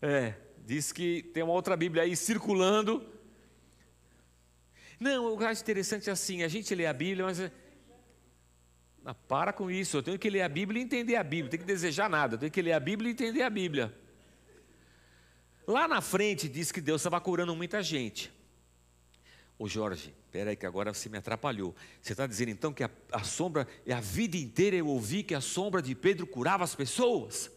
[0.01, 3.16] É, diz que tem uma outra Bíblia aí circulando.
[4.99, 7.39] Não, o acho interessante é assim, a gente lê a Bíblia, mas.
[7.39, 7.51] Não,
[9.05, 11.49] ah, para com isso, eu tenho que ler a Bíblia e entender a Bíblia, não
[11.51, 13.93] tenho que desejar nada, eu tenho que ler a Bíblia e entender a Bíblia.
[15.65, 18.31] Lá na frente diz que Deus estava curando muita gente.
[19.59, 21.75] Ô Jorge, espera aí que agora você me atrapalhou.
[22.01, 25.33] Você está dizendo então que a, a sombra, e a vida inteira eu ouvi que
[25.33, 27.51] a sombra de Pedro curava as pessoas?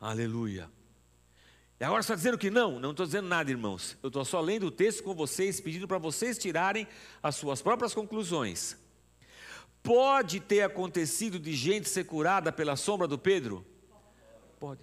[0.00, 0.70] Aleluia.
[1.80, 2.78] E agora está dizendo que não?
[2.78, 3.96] Não estou dizendo nada, irmãos.
[4.02, 6.86] Eu estou só lendo o texto com vocês, pedindo para vocês tirarem
[7.22, 8.76] as suas próprias conclusões.
[9.82, 13.64] Pode ter acontecido de gente ser curada pela sombra do Pedro?
[14.58, 14.82] Pode.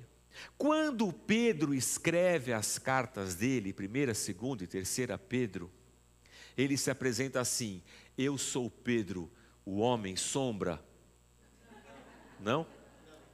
[0.57, 5.71] Quando Pedro escreve as cartas dele, primeira, segunda e terceira Pedro,
[6.57, 7.83] ele se apresenta assim:
[8.17, 9.31] Eu sou Pedro,
[9.63, 10.83] o homem sombra.
[12.39, 12.65] Não?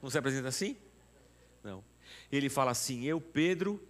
[0.01, 0.75] Não se apresenta assim?
[1.63, 1.81] Não.
[2.31, 3.81] Ele fala assim: Eu, Pedro,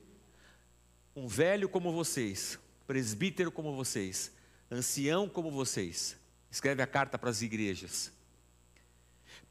[1.16, 4.32] um velho como vocês, presbítero como vocês,
[4.70, 6.18] ancião como vocês.
[6.50, 8.12] Escreve a carta para as igrejas.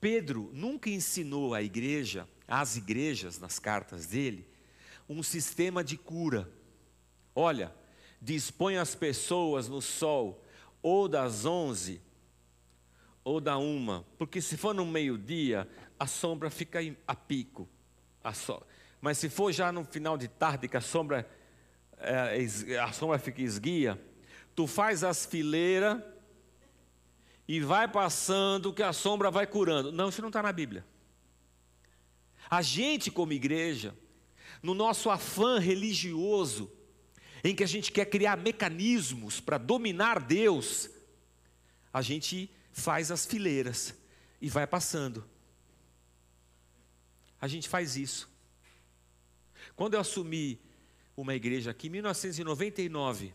[0.00, 4.46] Pedro nunca ensinou à igreja às igrejas, nas cartas dele,
[5.08, 6.50] um sistema de cura.
[7.35, 7.74] Olha,
[8.20, 10.44] dispõe as pessoas no sol
[10.82, 11.98] ou das onze
[13.24, 15.66] ou da uma, porque se for no meio-dia,
[15.98, 17.66] a sombra fica a pico.
[18.35, 18.62] So...
[19.00, 21.28] Mas se for já no final de tarde, que a sombra,
[21.98, 24.00] é, a sombra fica esguia,
[24.54, 26.00] tu faz as fileiras
[27.48, 29.90] e vai passando que a sombra vai curando.
[29.90, 30.85] Não, isso não está na Bíblia.
[32.48, 33.94] A gente, como igreja,
[34.62, 36.70] no nosso afã religioso,
[37.42, 40.88] em que a gente quer criar mecanismos para dominar Deus,
[41.92, 43.94] a gente faz as fileiras
[44.40, 45.24] e vai passando.
[47.42, 48.31] A gente faz isso.
[49.74, 50.61] Quando eu assumi
[51.16, 53.35] uma igreja aqui em 1999,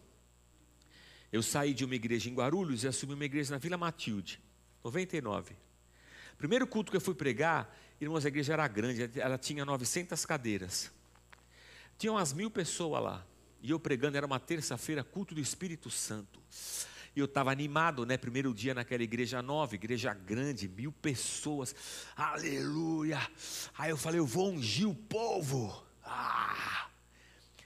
[1.29, 4.39] eu saí de uma igreja em Guarulhos e assumi uma igreja na Vila Matilde,
[4.81, 5.57] 99.
[6.37, 10.89] Primeiro culto que eu fui pregar, irmãos, a igreja era grande, ela tinha 900 cadeiras.
[11.97, 13.27] Tinha umas mil pessoas lá.
[13.61, 16.41] E eu pregando, era uma terça-feira, culto do Espírito Santo.
[17.17, 18.15] E eu estava animado, né?
[18.15, 21.73] Primeiro dia naquela igreja nova, igreja grande, mil pessoas.
[22.15, 23.17] Aleluia!
[23.75, 25.83] Aí eu falei, eu vou ungir o povo.
[26.03, 26.87] Ah!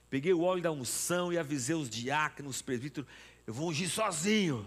[0.09, 3.09] Peguei o óleo da unção e avisei os diáconos, os presbíteros,
[3.45, 4.65] eu vou ungir sozinho.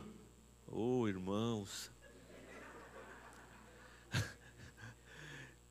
[0.66, 1.90] Oh, irmãos.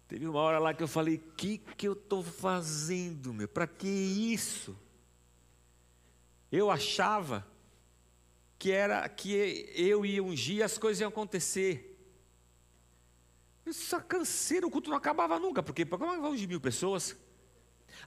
[0.09, 3.47] Teve uma hora lá que eu falei, o que, que eu estou fazendo, meu?
[3.47, 4.75] Para que isso?
[6.51, 7.52] Eu achava
[8.63, 11.99] que era que eu ia ungir e as coisas iam acontecer.
[13.65, 17.13] Essa canseira, o culto não acabava nunca, porque como é vai ungir mil pessoas?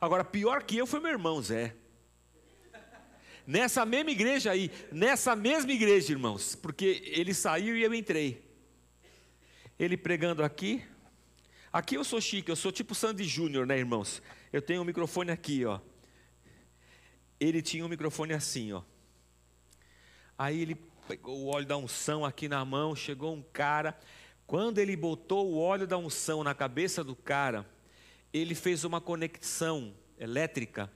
[0.00, 1.76] Agora, pior que eu foi meu irmão Zé.
[3.46, 8.42] Nessa mesma igreja aí, nessa mesma igreja, irmãos, porque ele saiu e eu entrei.
[9.78, 10.82] Ele pregando aqui.
[11.70, 14.22] Aqui eu sou chique, eu sou tipo Sandy Júnior, né, irmãos?
[14.50, 15.80] Eu tenho um microfone aqui, ó.
[17.38, 18.82] Ele tinha um microfone assim, ó.
[20.38, 20.74] Aí ele
[21.08, 23.98] pegou o óleo da unção aqui na mão, chegou um cara.
[24.46, 27.66] Quando ele botou o óleo da unção na cabeça do cara,
[28.32, 30.90] ele fez uma conexão elétrica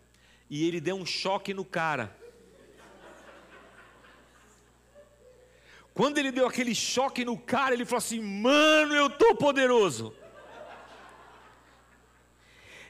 [0.49, 2.15] e ele deu um choque no cara.
[5.95, 10.15] Quando ele deu aquele choque no cara, ele falou assim: Mano, eu estou poderoso.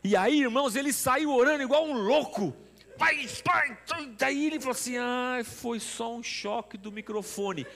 [0.03, 2.57] E aí, irmãos, ele saiu orando igual um louco
[3.01, 3.79] pai, pai.
[4.19, 7.67] Daí ele falou assim: ah, foi só um choque do microfone.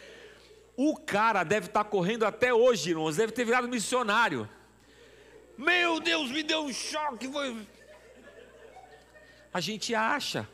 [0.77, 4.49] O cara deve estar tá correndo até hoje, irmãos, deve ter virado missionário.
[5.57, 7.27] Meu Deus, me deu um choque.
[7.29, 7.67] Foi...
[9.53, 10.47] A gente acha.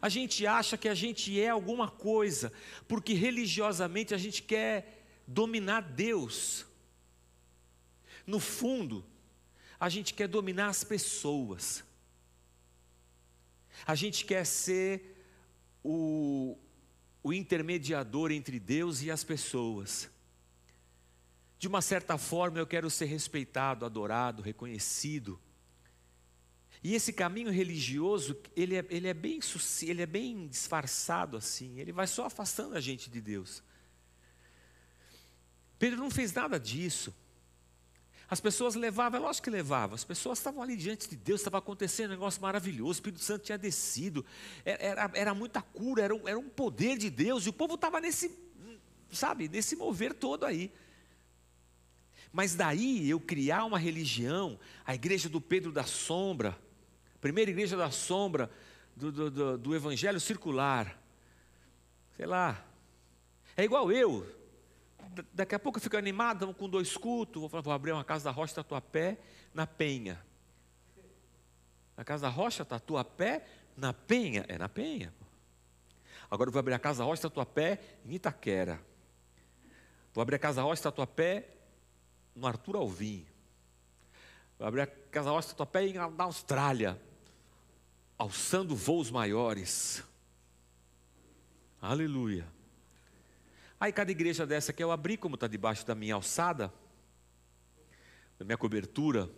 [0.00, 2.52] A gente acha que a gente é alguma coisa,
[2.86, 6.66] porque religiosamente a gente quer dominar Deus.
[8.26, 9.04] No fundo,
[9.80, 11.84] a gente quer dominar as pessoas.
[13.86, 15.16] A gente quer ser
[15.84, 16.58] o,
[17.22, 20.10] o intermediador entre Deus e as pessoas.
[21.58, 25.40] De uma certa forma, eu quero ser respeitado, adorado, reconhecido.
[26.82, 29.40] E esse caminho religioso, ele é, ele é, bem,
[29.82, 33.62] ele é bem disfarçado assim, ele vai só afastando a gente de Deus.
[35.78, 37.14] Pedro não fez nada disso.
[38.30, 41.58] As pessoas levavam, é lógico que levavam, as pessoas estavam ali diante de Deus, estava
[41.58, 44.24] acontecendo um negócio maravilhoso, o Espírito Santo tinha descido,
[44.64, 48.00] era, era muita cura, era um, era um poder de Deus, e o povo estava
[48.00, 48.38] nesse,
[49.10, 50.70] sabe, nesse mover todo aí.
[52.30, 56.54] Mas daí eu criar uma religião, a igreja do Pedro da Sombra,
[57.20, 58.50] primeira igreja da sombra
[58.94, 61.00] do, do, do, do Evangelho circular,
[62.16, 62.64] sei lá,
[63.56, 64.26] é igual eu,
[65.32, 68.24] daqui a pouco eu fico animado com dois cultos, vou, falar, vou abrir uma casa
[68.24, 69.18] da Rocha Tatuapé
[69.52, 70.22] na Penha.
[71.96, 75.12] A casa da Rocha Tatuapé na Penha, é na Penha.
[76.30, 78.80] Agora eu vou abrir a casa da Rocha Tatuapé em Itaquera.
[80.12, 81.48] Vou abrir a casa da Rocha Tatuapé
[82.34, 83.26] no Arthur Alvim.
[84.58, 87.00] Vou abrir a casa da Rocha Tatuapé na Austrália,
[88.16, 90.02] alçando voos maiores.
[91.80, 92.57] Aleluia.
[93.80, 96.72] Aí cada igreja dessa que eu abri, como está debaixo da minha alçada,
[98.38, 99.30] da minha cobertura,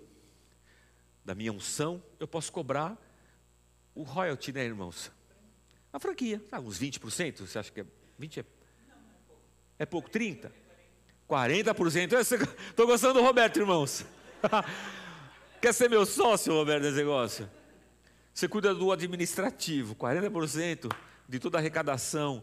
[1.25, 2.97] da minha unção, eu posso cobrar
[3.95, 5.13] o royalty, né, irmãos?
[5.93, 7.87] A franquia, sabe, uns 20%, você acha que é
[8.19, 8.45] 20 é,
[9.81, 10.09] é pouco?
[10.09, 10.51] 30?
[11.29, 12.21] 40%?
[12.71, 14.07] Estou gostando do Roberto, irmãos.
[15.61, 17.51] Quer ser meu sócio, Roberto, nesse negócio?
[18.33, 20.91] Você cuida do administrativo, 40%
[21.29, 22.43] de toda a arrecadação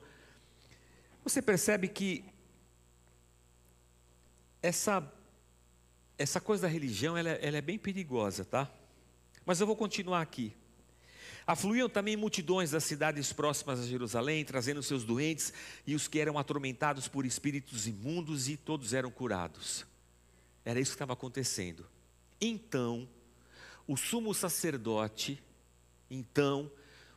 [1.29, 2.23] você percebe que
[4.61, 5.05] essa,
[6.17, 8.71] essa coisa da religião ela, ela é bem perigosa, tá?
[9.45, 10.53] Mas eu vou continuar aqui.
[11.45, 15.53] Afluíam também multidões das cidades próximas a Jerusalém, trazendo seus doentes
[15.85, 19.85] e os que eram atormentados por espíritos imundos, e todos eram curados.
[20.65, 21.85] Era isso que estava acontecendo.
[22.41, 23.07] Então,
[23.87, 25.41] o sumo sacerdote,
[26.09, 26.69] então,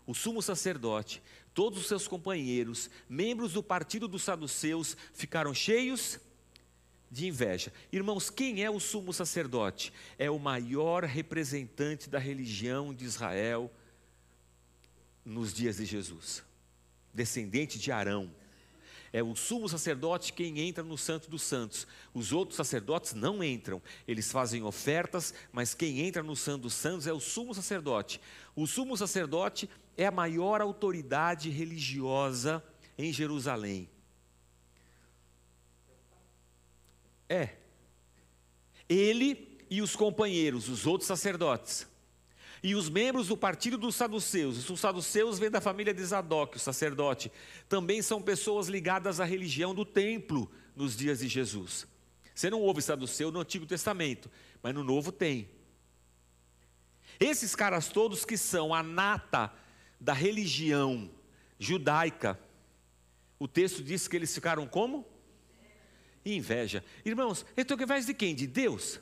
[0.07, 1.21] o sumo sacerdote,
[1.55, 6.19] todos os seus companheiros, membros do partido dos saduceus, ficaram cheios
[7.11, 7.73] de inveja.
[7.93, 9.93] Irmãos, quem é o sumo sacerdote?
[10.19, 13.71] É o maior representante da religião de Israel
[15.25, 16.43] nos dias de Jesus,
[17.13, 18.31] descendente de Arão.
[19.13, 21.85] É o sumo sacerdote quem entra no Santo dos Santos.
[22.15, 23.83] Os outros sacerdotes não entram.
[24.07, 28.21] Eles fazem ofertas, mas quem entra no Santo dos Santos é o sumo sacerdote.
[28.55, 32.63] O sumo sacerdote é a maior autoridade religiosa
[32.97, 33.89] em Jerusalém.
[37.29, 37.57] É.
[38.89, 41.87] Ele e os companheiros, os outros sacerdotes,
[42.63, 46.61] e os membros do partido dos saduceus, os saduceus vêm da família de Zadok, o
[46.61, 47.33] sacerdote,
[47.69, 51.87] também são pessoas ligadas à religião do templo nos dias de Jesus.
[52.35, 54.31] Você não ouve saduceu no Antigo Testamento,
[54.63, 55.49] mas no Novo tem.
[57.19, 59.53] Esses caras todos que são a nata
[60.01, 61.11] da religião
[61.59, 62.41] judaica,
[63.39, 65.07] o texto diz que eles ficaram como?
[66.25, 66.85] Inveja.
[67.05, 68.35] Irmãos, então que vai de quem?
[68.35, 69.01] De Deus?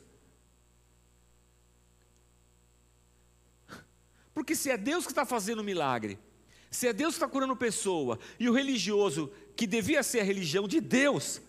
[4.34, 6.18] Porque se é Deus que está fazendo o milagre,
[6.70, 10.68] se é Deus que está curando pessoa, e o religioso, que devia ser a religião
[10.68, 11.40] de Deus,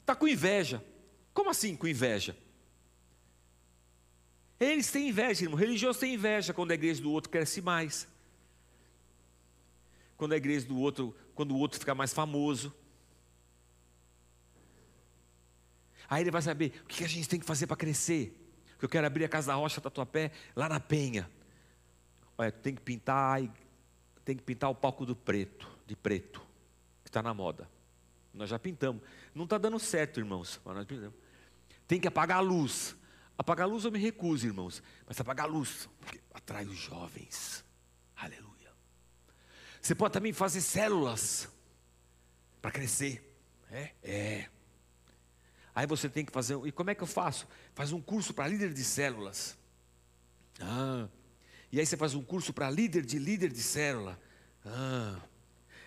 [0.00, 0.84] está com inveja.
[1.32, 2.36] Como assim com inveja?
[4.58, 5.56] Eles têm inveja, irmão.
[5.56, 8.06] O religioso tem inveja quando a igreja do outro cresce mais.
[10.16, 12.74] Quando a igreja do outro, quando o outro fica mais famoso.
[16.08, 18.42] Aí ele vai saber o que a gente tem que fazer para crescer.
[18.80, 21.30] Eu quero abrir a casa da rocha Tatuapé lá na Penha.
[22.38, 23.42] Olha, tem que pintar,
[24.24, 26.40] tem que pintar o palco do preto, de preto,
[27.02, 27.68] que está na moda.
[28.32, 29.02] Nós já pintamos.
[29.34, 30.60] Não está dando certo, irmãos.
[30.64, 31.14] Mas nós pintamos.
[31.88, 32.94] Tem que apagar a luz.
[33.38, 34.82] Apagar a luz eu me recuso, irmãos.
[35.06, 37.64] Mas apagar a luz, porque atrai os jovens.
[38.14, 38.45] Aleluia.
[39.86, 41.48] Você pode também fazer células
[42.60, 43.22] para crescer.
[43.70, 43.90] É?
[44.02, 44.48] É.
[45.72, 46.58] Aí você tem que fazer.
[46.66, 47.46] E como é que eu faço?
[47.72, 49.56] Faz um curso para líder de células.
[50.58, 51.06] Ah,
[51.70, 54.18] e aí você faz um curso para líder de líder de célula.
[54.64, 55.20] Ah.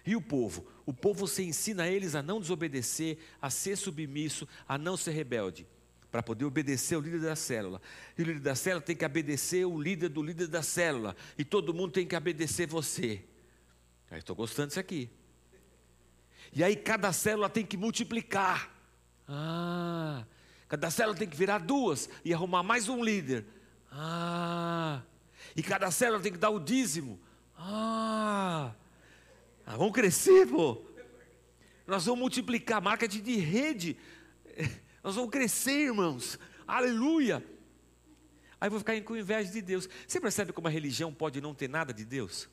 [0.06, 0.66] E o povo?
[0.86, 5.68] O povo você ensina eles a não desobedecer, a ser submisso, a não ser rebelde,
[6.10, 7.82] para poder obedecer o líder da célula.
[8.18, 11.18] E o líder da célula tem que obedecer o líder do líder da célula.
[11.38, 13.26] E todo mundo tem que obedecer você.
[14.12, 15.10] Aí estou gostando disso aqui.
[16.52, 18.72] E aí cada célula tem que multiplicar.
[19.28, 20.26] Ah,
[20.68, 23.46] cada célula tem que virar duas e arrumar mais um líder.
[23.92, 25.02] Ah,
[25.56, 27.20] e cada célula tem que dar o dízimo.
[27.56, 28.74] Ah,
[29.66, 30.82] ah vamos crescer, pô.
[31.86, 33.98] Nós vamos multiplicar, marketing de rede.
[35.04, 36.40] Nós vamos crescer, irmãos.
[36.68, 37.44] Aleluia.
[38.62, 39.88] Aí vou ficar com inveja de Deus.
[40.08, 42.50] Você percebe como a religião pode não ter nada de Deus?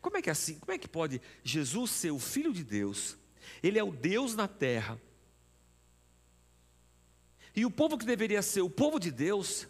[0.00, 0.58] Como é que é assim?
[0.58, 3.16] Como é que pode Jesus ser o filho de Deus?
[3.62, 5.00] Ele é o Deus na terra.
[7.54, 9.68] E o povo que deveria ser o povo de Deus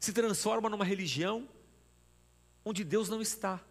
[0.00, 1.48] se transforma numa religião
[2.64, 3.62] onde Deus não está.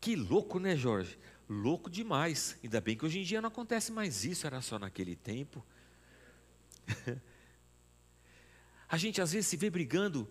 [0.00, 1.18] Que louco, né, Jorge?
[1.48, 2.56] Louco demais.
[2.62, 5.64] Ainda bem que hoje em dia não acontece mais isso, era só naquele tempo.
[8.88, 10.30] a gente às vezes se vê brigando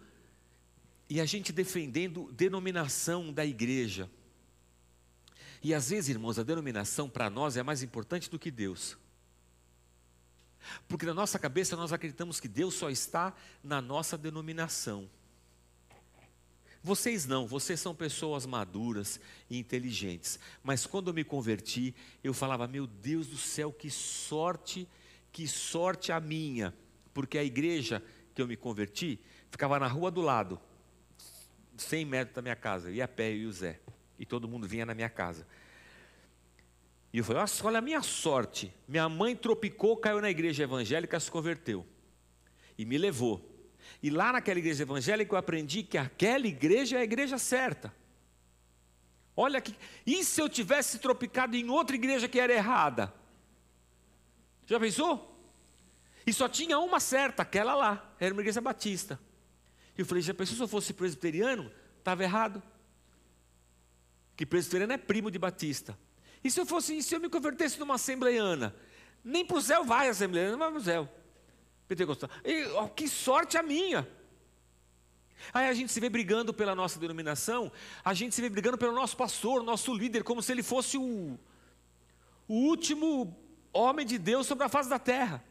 [1.09, 4.09] e a gente defendendo denominação da igreja.
[5.63, 8.97] E às vezes, irmãos, a denominação para nós é mais importante do que Deus.
[10.87, 15.09] Porque na nossa cabeça nós acreditamos que Deus só está na nossa denominação.
[16.83, 20.39] Vocês não, vocês são pessoas maduras e inteligentes.
[20.63, 24.87] Mas quando eu me converti, eu falava: Meu Deus do céu, que sorte,
[25.31, 26.73] que sorte a minha.
[27.13, 30.61] Porque a igreja que eu me converti ficava na rua do lado,
[31.83, 32.89] 100 metros da minha casa.
[32.89, 33.79] Eu ia a pé, eu e o Zé.
[34.19, 35.47] E todo mundo vinha na minha casa.
[37.13, 38.73] E eu falei, olha a minha sorte.
[38.87, 41.85] Minha mãe tropicou, caiu na igreja evangélica, se converteu.
[42.77, 43.57] E me levou.
[44.01, 47.93] E lá naquela igreja evangélica eu aprendi que aquela igreja é a igreja certa.
[49.35, 49.75] Olha que.
[50.06, 53.13] E se eu tivesse tropicado em outra igreja que era errada?
[54.65, 55.35] Já pensou?
[56.25, 59.19] E só tinha uma certa, aquela lá, era uma igreja batista.
[59.98, 61.71] E eu falei, já pensou se eu fosse presbiteriano?
[61.98, 62.62] Estava errado.
[64.35, 65.98] Que presbiteriano é primo de batista.
[66.43, 68.75] E se eu fosse, se eu me convertesse numa assembleiana?
[69.23, 71.10] Nem para o céu vai a assembleiana, não vai para o céu.
[71.87, 72.29] Pentecostal.
[72.45, 74.08] E, que sorte a minha.
[75.54, 77.71] Aí a gente se vê brigando pela nossa denominação,
[78.04, 81.39] a gente se vê brigando pelo nosso pastor, nosso líder, como se ele fosse o,
[82.48, 83.35] o último
[83.71, 85.43] homem de Deus sobre a face da terra.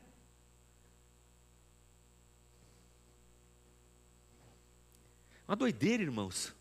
[5.47, 6.55] Uma doideira, irmãos.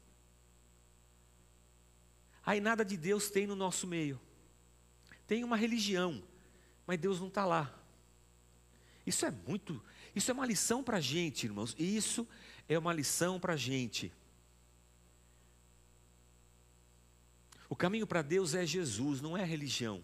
[2.46, 4.20] Aí nada de Deus tem no nosso meio.
[5.26, 6.24] Tem uma religião,
[6.86, 7.74] mas Deus não está lá.
[9.06, 9.82] Isso é muito,
[10.16, 11.76] isso é uma lição para a gente, irmãos.
[11.78, 12.28] Isso
[12.70, 14.12] é uma lição para a gente.
[17.68, 20.04] O caminho para Deus é Jesus, não é religião.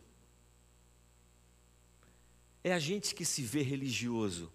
[2.64, 4.52] É a gente que se vê religioso.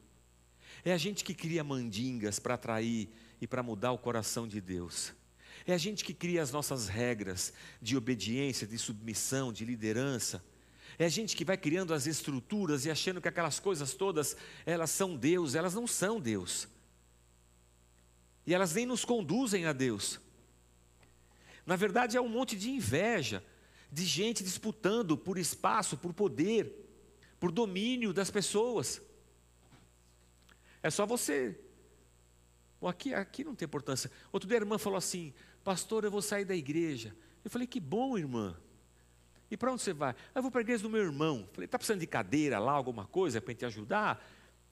[0.84, 3.08] É a gente que cria mandingas para atrair
[3.46, 5.12] e para mudar o coração de Deus.
[5.64, 10.44] É a gente que cria as nossas regras de obediência, de submissão, de liderança.
[10.98, 14.90] É a gente que vai criando as estruturas e achando que aquelas coisas todas, elas
[14.90, 16.66] são Deus, elas não são Deus.
[18.44, 20.18] E elas nem nos conduzem a Deus.
[21.64, 23.44] Na verdade, é um monte de inveja,
[23.92, 26.68] de gente disputando por espaço, por poder,
[27.38, 29.00] por domínio das pessoas.
[30.82, 31.60] É só você.
[32.88, 34.10] Aqui, aqui não tem importância.
[34.32, 35.32] Outro dia a irmã falou assim:
[35.64, 37.14] Pastor, eu vou sair da igreja.
[37.44, 38.56] Eu falei: Que bom, irmã.
[39.50, 40.10] E para onde você vai?
[40.34, 41.48] Ah, eu vou para a igreja do meu irmão.
[41.52, 44.24] Falei: Está precisando de cadeira lá, alguma coisa para te ajudar?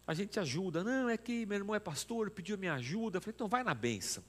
[0.06, 0.84] A gente te ajuda.
[0.84, 3.18] Não, é que meu irmão é pastor, pediu minha ajuda.
[3.18, 4.22] Eu falei: Então vai na bênção.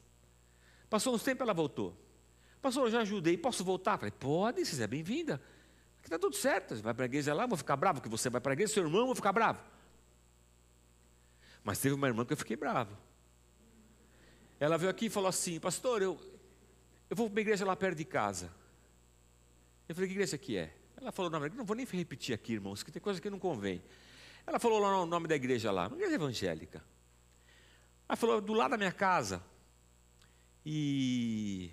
[0.89, 1.97] Passou uns tempos, ela voltou.
[2.61, 3.93] Pastor, eu já ajudei, posso voltar?
[3.93, 5.41] Eu falei: Pode, você é bem-vinda.
[5.99, 6.75] Aqui está tudo certo.
[6.75, 8.83] Vai para a igreja lá, vou ficar bravo, que você vai para a igreja, seu
[8.83, 9.59] irmão, vou ficar bravo.
[11.63, 12.95] Mas teve uma irmã que eu fiquei bravo.
[14.59, 16.19] Ela veio aqui e falou assim: Pastor, eu,
[17.09, 18.51] eu vou para uma igreja lá perto de casa.
[19.87, 20.73] Eu falei: Que igreja que é?
[20.97, 23.83] Ela falou: Não, não vou nem repetir aqui, irmãos, que tem coisa que não convém.
[24.47, 26.83] Ela falou lá o nome da igreja lá, uma igreja evangélica.
[28.07, 29.43] Ela falou: Do lado da minha casa.
[30.65, 31.71] E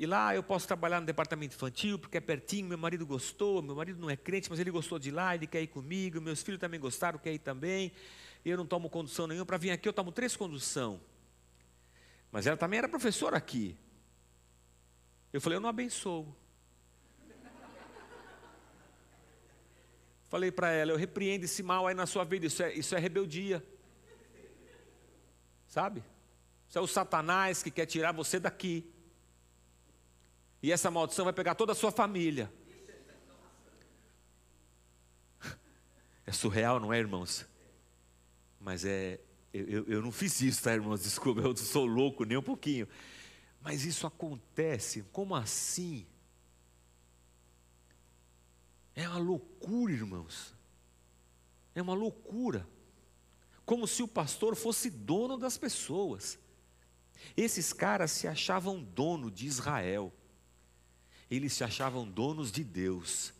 [0.00, 3.76] e lá eu posso trabalhar no departamento infantil, porque é pertinho, meu marido gostou, meu
[3.76, 6.58] marido não é crente, mas ele gostou de lá, ele quer ir comigo, meus filhos
[6.58, 7.92] também gostaram, quer ir também.
[8.42, 10.98] Eu não tomo condução nenhuma, para vir aqui eu tomo três condução.
[12.30, 13.76] Mas ela também era professora aqui.
[15.32, 16.36] Eu falei, eu não abençoo.
[20.28, 22.98] Falei para ela, eu repreendo esse mal aí na sua vida, isso é, isso é
[23.00, 23.66] rebeldia.
[25.66, 26.04] Sabe?
[26.68, 28.88] Isso é o Satanás que quer tirar você daqui.
[30.62, 32.52] E essa maldição vai pegar toda a sua família.
[36.24, 37.44] É surreal, não é, irmãos?
[38.60, 39.18] Mas é.
[39.52, 41.02] Eu, eu, eu não fiz isso, tá, irmãos?
[41.02, 42.88] Desculpa, eu sou louco nem um pouquinho.
[43.60, 46.06] Mas isso acontece, como assim?
[48.94, 50.54] É uma loucura, irmãos.
[51.74, 52.66] É uma loucura.
[53.64, 56.38] Como se o pastor fosse dono das pessoas.
[57.36, 60.12] Esses caras se achavam dono de Israel
[61.30, 63.32] eles se achavam donos de Deus.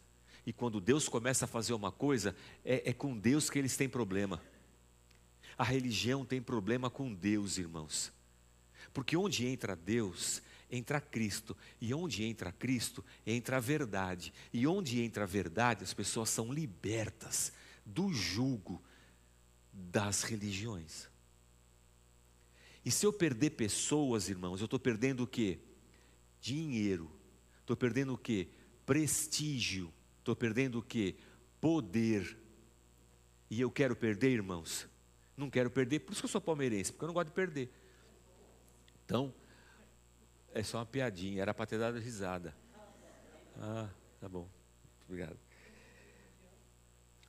[0.47, 3.89] E quando Deus começa a fazer uma coisa, é, é com Deus que eles têm
[3.89, 4.41] problema.
[5.61, 8.11] A religião tem problema com Deus, irmãos.
[8.95, 10.41] Porque onde entra Deus,
[10.71, 11.55] entra Cristo.
[11.79, 14.33] E onde entra Cristo, entra a verdade.
[14.55, 17.53] E onde entra a verdade, as pessoas são libertas
[17.85, 18.83] do jugo
[19.71, 21.11] das religiões.
[22.83, 25.59] E se eu perder pessoas, irmãos, eu estou perdendo o quê?
[26.41, 27.13] Dinheiro,
[27.61, 28.49] Estou perdendo o que?
[28.87, 29.93] Prestígio.
[30.21, 31.17] Estou perdendo o que?
[31.61, 32.39] Poder.
[33.51, 34.89] E eu quero perder, irmãos?
[35.41, 37.73] Não quero perder, por isso que eu sou palmeirense, porque eu não gosto de perder.
[39.07, 39.33] Então,
[40.53, 42.55] é só uma piadinha, era para ter dado risada.
[43.59, 43.89] Ah,
[44.21, 44.47] tá bom.
[45.07, 45.39] Obrigado.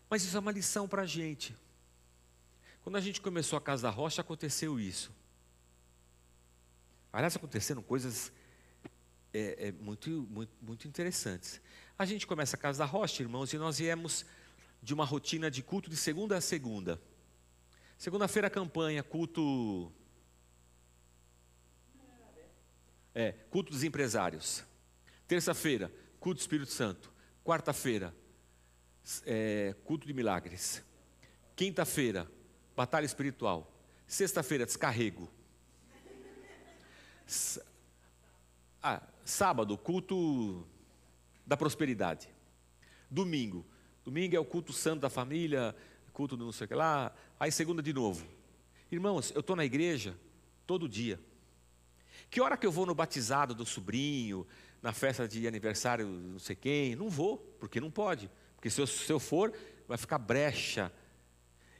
[0.09, 1.55] Mas isso é uma lição para a gente.
[2.83, 5.09] Quando a gente começou a Casa da Rocha, aconteceu isso.
[7.13, 8.29] Aliás, aconteceram coisas
[9.33, 11.61] é, é muito, muito, muito interessantes.
[11.97, 14.25] A gente começa a Casa da Rocha, irmãos, e nós viemos
[14.83, 16.99] de uma rotina de culto de segunda a segunda.
[18.01, 19.91] Segunda-feira, campanha, culto.
[23.13, 24.63] É, culto dos empresários.
[25.27, 27.13] Terça-feira, culto do Espírito Santo.
[27.45, 28.11] Quarta-feira,
[29.23, 30.83] é, culto de milagres.
[31.55, 32.27] Quinta-feira,
[32.75, 33.71] batalha espiritual.
[34.07, 35.31] Sexta-feira, descarrego.
[38.81, 40.67] Ah, Sábado, culto
[41.45, 42.27] da prosperidade.
[43.11, 43.63] Domingo,
[44.03, 45.75] domingo é o culto santo da família,
[46.11, 47.13] culto do não sei o que lá.
[47.39, 48.25] Aí segunda de novo.
[48.91, 50.15] Irmãos, eu estou na igreja
[50.67, 51.19] todo dia.
[52.29, 54.45] Que hora que eu vou no batizado do sobrinho,
[54.81, 56.95] na festa de aniversário não sei quem?
[56.95, 58.29] Não vou, porque não pode.
[58.55, 59.53] Porque se eu, se eu for,
[59.87, 60.91] vai ficar brecha.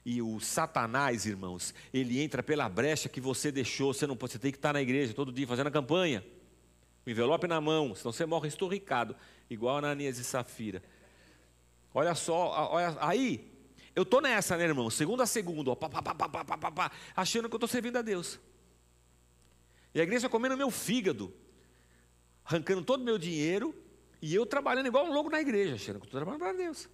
[0.04, 3.94] E o Satanás, irmãos, ele entra pela brecha que você deixou.
[3.94, 6.24] Você não pode, você tem que estar na igreja todo dia fazendo a campanha.
[7.06, 9.16] O envelope na mão, senão você morre estorricado,
[9.50, 10.82] igual Ananias e Safira.
[11.94, 13.51] Olha só, olha, aí,
[13.94, 14.88] eu tô nessa, né, irmão?
[14.90, 17.68] Segunda a segunda, ó, pá, pá, pá, pá, pá, pá, pá, achando que eu estou
[17.68, 18.40] servindo a Deus.
[19.94, 21.32] E a igreja comendo meu fígado,
[22.44, 23.74] arrancando todo o meu dinheiro,
[24.20, 26.88] e eu trabalhando igual um louco na igreja, achando que estou trabalhando para Deus.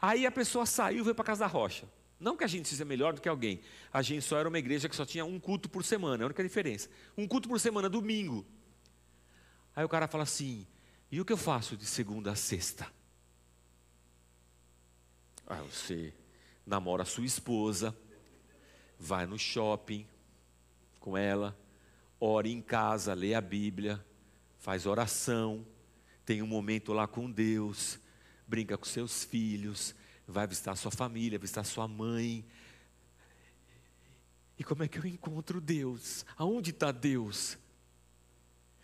[0.00, 1.88] Aí a pessoa saiu e veio para casa da rocha.
[2.18, 3.60] Não que a gente seja melhor do que alguém.
[3.92, 6.26] A gente só era uma igreja que só tinha um culto por semana, é a
[6.26, 6.88] única diferença.
[7.16, 8.44] Um culto por semana, domingo.
[9.74, 10.66] Aí o cara fala assim:
[11.10, 12.86] e o que eu faço de segunda a sexta?
[15.46, 16.12] Aí você
[16.66, 17.96] namora a sua esposa,
[18.98, 20.06] vai no shopping
[20.98, 21.56] com ela,
[22.18, 24.04] ore em casa, lê a Bíblia,
[24.58, 25.64] faz oração,
[26.24, 28.00] tem um momento lá com Deus,
[28.48, 29.94] brinca com seus filhos,
[30.26, 32.44] vai visitar sua família, visitar sua mãe.
[34.58, 36.26] E como é que eu encontro Deus?
[36.36, 37.56] Aonde está Deus?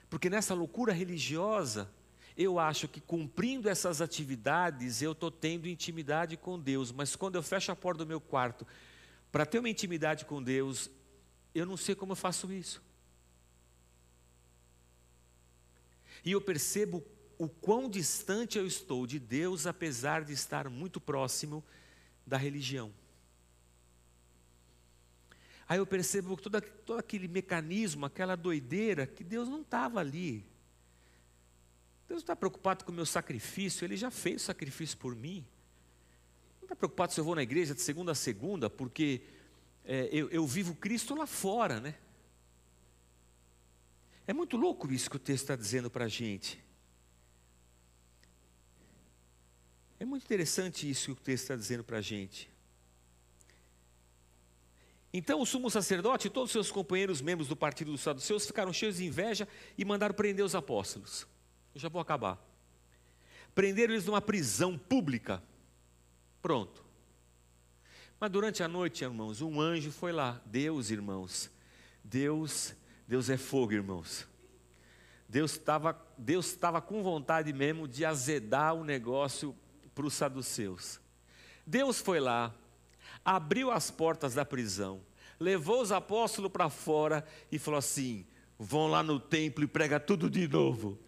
[0.08, 1.90] Porque nessa loucura religiosa,
[2.36, 7.42] eu acho que cumprindo essas atividades eu estou tendo intimidade com Deus, mas quando eu
[7.42, 8.66] fecho a porta do meu quarto
[9.30, 10.90] para ter uma intimidade com Deus,
[11.54, 12.82] eu não sei como eu faço isso.
[16.24, 17.04] E eu percebo
[17.38, 21.64] o quão distante eu estou de Deus, apesar de estar muito próximo
[22.26, 22.92] da religião.
[25.68, 30.44] Aí eu percebo todo, todo aquele mecanismo, aquela doideira, que Deus não estava ali.
[32.12, 35.46] Deus não está preocupado com o meu sacrifício, Ele já fez o sacrifício por mim.
[36.60, 39.22] Não está preocupado se eu vou na igreja de segunda a segunda, porque
[39.82, 41.94] é, eu, eu vivo Cristo lá fora, né?
[44.26, 46.62] É muito louco isso que o texto está dizendo para a gente.
[49.98, 52.50] É muito interessante isso que o texto está dizendo para a gente.
[55.14, 58.70] Então o sumo sacerdote e todos os seus companheiros membros do partido dos saduceus ficaram
[58.70, 59.48] cheios de inveja
[59.78, 61.26] e mandaram prender os apóstolos.
[61.74, 62.38] Eu já vou acabar.
[63.54, 65.42] Prenderam eles numa prisão pública.
[66.40, 66.84] Pronto.
[68.18, 70.40] Mas durante a noite, irmãos, um anjo foi lá.
[70.46, 71.50] Deus, irmãos.
[72.04, 72.74] Deus,
[73.06, 74.26] Deus é fogo, irmãos.
[75.28, 79.56] Deus estava Deus estava com vontade mesmo de azedar o negócio
[79.94, 81.00] para os saduceus.
[81.66, 82.54] Deus foi lá,
[83.24, 85.00] abriu as portas da prisão,
[85.40, 88.24] levou os apóstolos para fora e falou assim:
[88.58, 90.98] vão lá no templo e prega tudo de novo.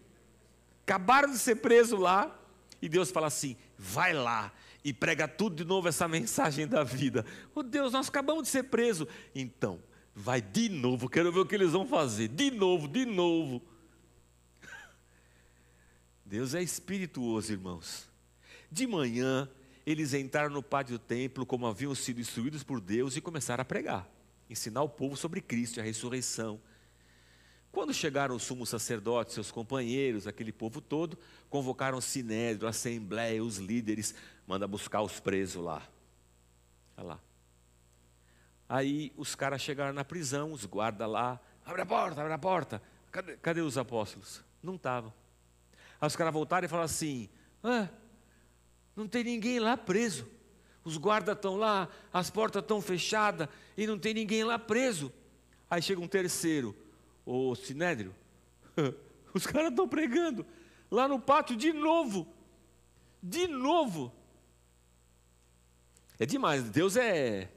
[0.85, 2.39] Acabaram de ser presos lá,
[2.79, 7.25] e Deus fala assim: vai lá e prega tudo de novo essa mensagem da vida.
[7.55, 9.07] Oh Deus, nós acabamos de ser presos.
[9.33, 9.81] Então,
[10.13, 12.27] vai de novo, quero ver o que eles vão fazer.
[12.27, 13.63] De novo, de novo.
[16.23, 18.07] Deus é espirituoso, irmãos.
[18.71, 19.49] De manhã,
[19.87, 23.65] eles entraram no pátio do templo, como haviam sido instruídos por Deus, e começaram a
[23.65, 24.07] pregar,
[24.47, 26.61] ensinar o povo sobre Cristo e a ressurreição.
[27.75, 31.19] Quando chegaram os sumos sacerdotes, seus companheiros, aquele povo todo,
[31.49, 34.15] convocaram o sinédrio, a assembleia, os líderes,
[34.47, 35.85] manda buscar os presos lá.
[36.95, 37.19] Olha lá.
[38.69, 42.81] Aí os caras chegaram na prisão, os guardas lá, abre a porta, abre a porta.
[43.11, 44.41] Cadê, cadê os apóstolos?
[44.63, 45.13] Não estavam.
[45.99, 47.27] Aí os caras voltaram e falaram assim:
[47.61, 47.89] ah,
[48.95, 50.25] não tem ninguém lá preso.
[50.81, 55.11] Os guardas estão lá, as portas estão fechadas e não tem ninguém lá preso.
[55.69, 56.73] Aí chega um terceiro,
[57.25, 58.13] o Sinédrio.
[59.33, 60.45] Os caras estão pregando
[60.89, 62.27] lá no pátio de novo.
[63.21, 64.13] De novo.
[66.19, 66.63] É demais.
[66.69, 67.49] Deus é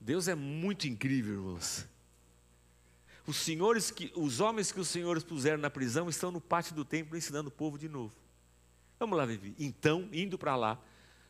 [0.00, 1.86] Deus é muito incrível, irmãos.
[3.26, 6.84] Os senhores que os homens que os senhores puseram na prisão estão no pátio do
[6.84, 8.14] templo ensinando o povo de novo.
[8.98, 9.54] Vamos lá, Vivi.
[9.58, 10.80] Então, indo para lá,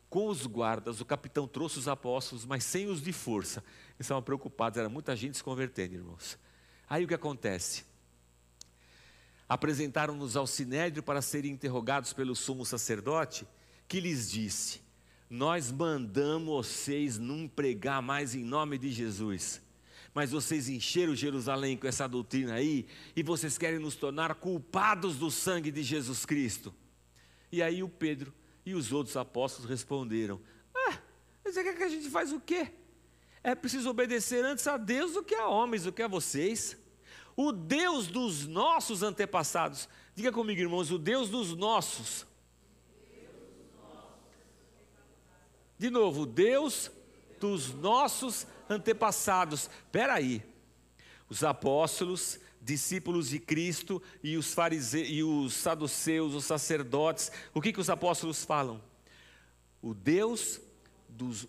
[0.09, 3.62] com os guardas, o capitão trouxe os apóstolos, mas sem os de força.
[3.90, 6.38] Eles estavam preocupados, era muita gente se convertendo, irmãos.
[6.89, 7.84] Aí o que acontece?
[9.49, 13.47] Apresentaram-nos ao sinédrio para serem interrogados pelo sumo sacerdote,
[13.86, 14.80] que lhes disse:
[15.28, 19.61] Nós mandamos vocês não pregar mais em nome de Jesus.
[20.14, 25.30] Mas vocês encheram Jerusalém com essa doutrina aí, e vocês querem nos tornar culpados do
[25.30, 26.74] sangue de Jesus Cristo.
[27.53, 28.32] E aí o Pedro
[28.64, 30.41] e os outros apóstolos responderam:
[30.74, 30.99] Ah,
[31.45, 32.72] você quer que a gente faz o quê?
[33.43, 36.76] É preciso obedecer antes a Deus do que a homens, do que a vocês.
[37.36, 42.26] O Deus dos nossos antepassados, diga comigo, irmãos, o Deus dos nossos.
[45.78, 46.91] De novo, Deus
[47.39, 49.70] dos nossos antepassados.
[49.84, 50.43] Espera aí.
[51.28, 57.72] Os apóstolos discípulos de Cristo e os fariseus, e os saduceus, os sacerdotes, o que,
[57.72, 58.82] que os apóstolos falam?
[59.80, 60.61] O Deus
[61.09, 61.47] dos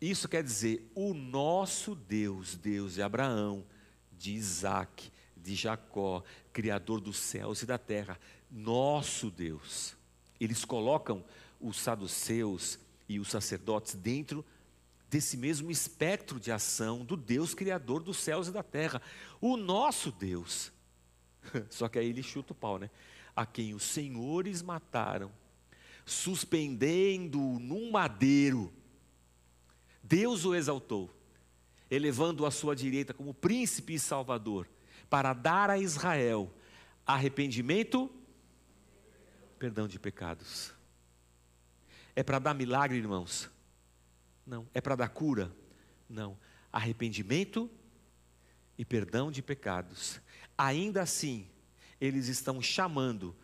[0.00, 3.64] Isso quer dizer, o nosso Deus, Deus de Abraão,
[4.12, 6.22] de Isaac, de Jacó,
[6.52, 8.18] Criador dos céus e da terra,
[8.50, 9.96] nosso Deus.
[10.38, 11.24] Eles colocam
[11.60, 12.78] os saduceus
[13.08, 14.44] e os sacerdotes dentro
[15.10, 19.00] desse mesmo espectro de ação do Deus Criador dos céus e da terra,
[19.40, 20.70] o nosso Deus.
[21.70, 22.90] Só que aí ele chuta o pau, né?
[23.34, 25.32] A quem os senhores mataram,
[26.04, 28.72] suspendendo-o num madeiro,
[30.08, 31.14] Deus o exaltou,
[31.90, 34.66] elevando-o à sua direita como príncipe e salvador,
[35.10, 36.50] para dar a Israel
[37.06, 38.10] arrependimento,
[39.58, 40.72] perdão de pecados.
[42.16, 43.50] É para dar milagre, irmãos?
[44.46, 44.66] Não.
[44.72, 45.54] É para dar cura?
[46.08, 46.38] Não.
[46.72, 47.70] Arrependimento
[48.78, 50.20] e perdão de pecados.
[50.56, 51.46] Ainda assim,
[52.00, 53.36] eles estão chamando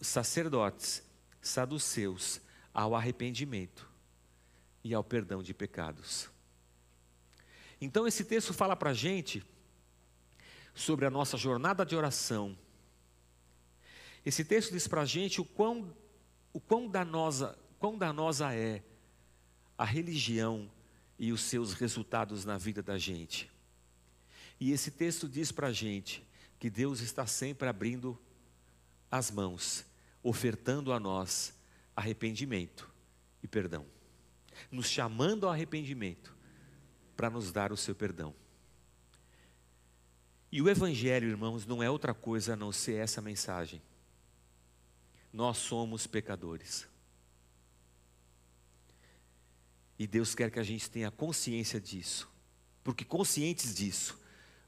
[0.00, 1.02] sacerdotes,
[1.40, 2.40] saduceus,
[2.72, 3.87] ao arrependimento
[4.88, 6.30] e ao perdão de pecados.
[7.78, 9.44] Então, esse texto fala para a gente
[10.74, 12.56] sobre a nossa jornada de oração.
[14.24, 15.94] Esse texto diz para a gente o quão,
[16.54, 18.82] o quão danosa, quão danosa é
[19.76, 20.70] a religião
[21.18, 23.50] e os seus resultados na vida da gente.
[24.58, 26.26] E esse texto diz para a gente
[26.58, 28.18] que Deus está sempre abrindo
[29.10, 29.84] as mãos,
[30.22, 31.54] ofertando a nós
[31.94, 32.90] arrependimento
[33.42, 33.84] e perdão,
[34.70, 36.36] nos chamando ao arrependimento
[37.16, 38.34] para nos dar o seu perdão.
[40.50, 43.82] E o Evangelho, irmãos, não é outra coisa a não ser essa mensagem.
[45.32, 46.88] Nós somos pecadores.
[49.98, 52.30] E Deus quer que a gente tenha consciência disso,
[52.84, 54.18] porque conscientes disso,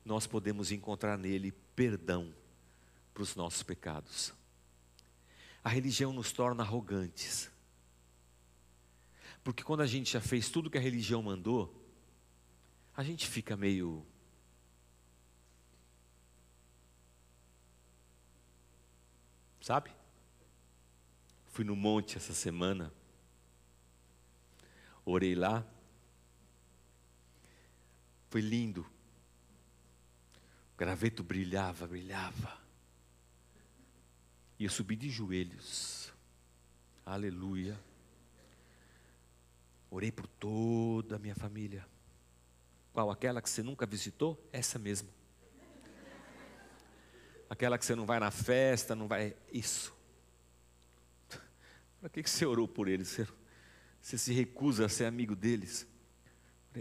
[0.05, 2.34] nós podemos encontrar nele perdão
[3.14, 4.34] para os nossos pecados.
[5.62, 7.51] A religião nos torna arrogantes,
[9.43, 11.74] porque quando a gente já fez tudo que a religião mandou,
[12.97, 14.05] a gente fica meio.
[19.61, 19.91] Sabe?
[21.49, 22.93] Fui no monte essa semana
[25.05, 25.66] Orei lá.
[28.28, 28.86] Foi lindo.
[30.74, 32.59] O graveto brilhava, brilhava.
[34.59, 36.12] E eu subi de joelhos.
[37.05, 37.78] Aleluia.
[39.91, 41.86] Orei por toda a minha família.
[42.93, 43.11] Qual?
[43.11, 44.41] Aquela que você nunca visitou?
[44.53, 45.09] Essa mesmo.
[47.49, 49.34] Aquela que você não vai na festa, não vai.
[49.53, 49.93] Isso.
[52.01, 53.09] Para que você orou por eles?
[53.09, 53.26] Você
[54.01, 55.86] você se recusa a ser amigo deles.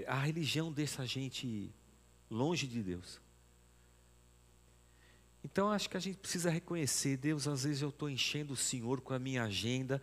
[0.08, 1.74] A religião deixa a gente
[2.30, 3.20] longe de Deus.
[5.44, 9.02] Então acho que a gente precisa reconhecer, Deus, às vezes eu estou enchendo o Senhor
[9.02, 10.02] com a minha agenda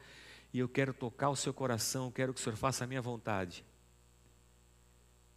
[0.52, 3.64] e eu quero tocar o seu coração, quero que o Senhor faça a minha vontade.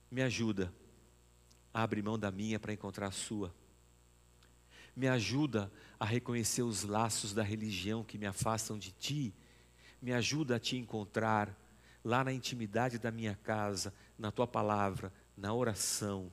[0.09, 0.73] Me ajuda
[1.73, 3.53] a abrir mão da minha para encontrar a sua.
[4.95, 9.33] Me ajuda a reconhecer os laços da religião que me afastam de ti.
[10.01, 11.55] Me ajuda a te encontrar
[12.03, 16.31] lá na intimidade da minha casa, na tua palavra, na oração.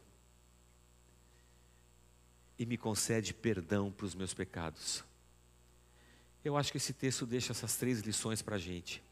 [2.59, 5.05] E me concede perdão para os meus pecados.
[6.47, 9.03] Eu acho que esse texto deixa essas três lições para a gente.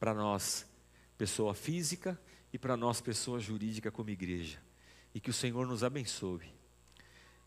[0.00, 0.66] Para nós,
[1.18, 2.18] pessoa física,
[2.50, 4.58] e para nós, pessoa jurídica como igreja.
[5.14, 6.50] E que o Senhor nos abençoe.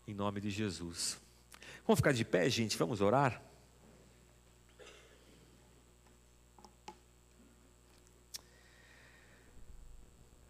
[0.06, 1.20] Em nome de Jesus.
[1.84, 2.78] Vamos ficar de pé, gente?
[2.78, 3.42] Vamos orar?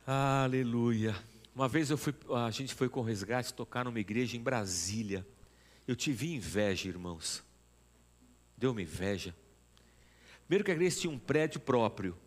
[0.07, 1.17] Aleluia.
[1.55, 2.15] Uma vez fui,
[2.47, 5.27] a gente foi com resgate tocar numa igreja em Brasília.
[5.87, 7.48] Eu tive inveja, irmãos.
[8.59, 9.35] Deu-me inveja.
[10.41, 12.19] Primeiro que a igreja tinha um prédio próprio,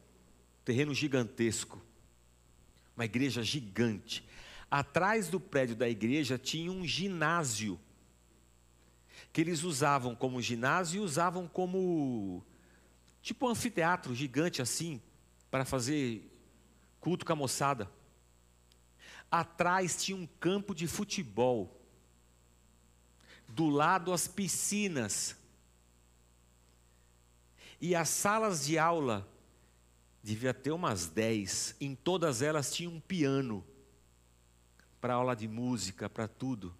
[0.63, 1.83] terreno gigantesco,
[2.95, 4.25] uma igreja gigante.
[4.69, 7.77] Atrás do prédio da igreja tinha um ginásio,
[9.33, 12.41] que eles usavam como ginásio e usavam como,
[13.21, 15.01] tipo um anfiteatro gigante assim,
[15.49, 16.31] para fazer
[17.01, 17.91] culto com a moçada.
[19.29, 21.77] Atrás tinha um campo de futebol.
[23.49, 25.35] Do lado as piscinas.
[27.81, 29.27] E as salas de aula,
[30.23, 31.75] devia ter umas dez.
[31.81, 33.65] Em todas elas tinha um piano.
[35.01, 36.73] Para aula de música, para tudo.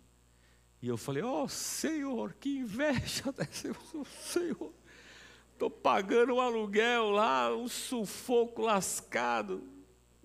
[0.81, 3.33] E eu falei, oh Senhor, que inveja
[4.21, 4.73] Senhor.
[5.53, 9.61] Estou pagando um aluguel lá, um sufoco lascado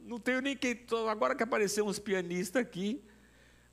[0.07, 0.79] não tenho nem quem.
[1.11, 3.03] Agora que apareceu uns pianistas aqui,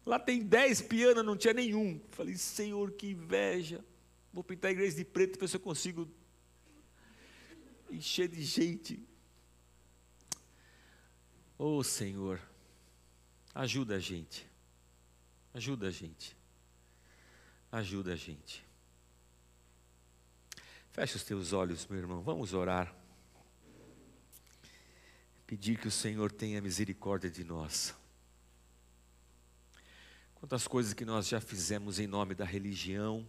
[0.05, 2.01] lá tem dez pianos, não tinha nenhum.
[2.09, 3.85] Falei, Senhor, que inveja.
[4.33, 6.09] Vou pintar a igreja de preto para ver se eu consigo
[7.95, 9.07] encher de gente.
[11.57, 12.41] Oh Senhor,
[13.53, 14.45] ajuda a gente,
[15.53, 16.35] ajuda a gente,
[17.71, 18.65] ajuda a gente.
[20.91, 22.93] Feche os teus olhos, meu irmão, vamos orar.
[25.47, 27.95] Pedir que o Senhor tenha misericórdia de nós.
[30.35, 33.25] Quantas coisas que nós já fizemos em nome da religião,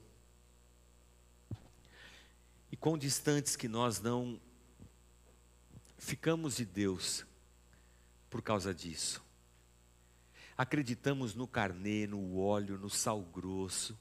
[2.74, 4.40] e quão distantes que nós não
[6.04, 7.24] ficamos de Deus
[8.28, 9.24] por causa disso.
[10.56, 13.98] Acreditamos no carnê, no óleo, no sal grosso.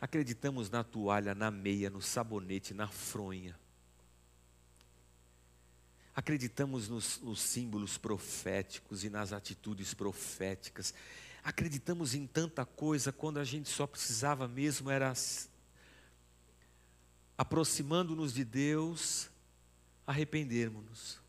[0.00, 3.58] Acreditamos na toalha, na meia, no sabonete, na fronha.
[6.14, 10.94] Acreditamos nos, nos, símbolos proféticos e nas atitudes proféticas.
[11.42, 15.12] Acreditamos em tanta coisa quando a gente só precisava mesmo era
[17.36, 19.30] aproximando-nos de Deus,
[20.06, 21.20] arrependermos-nos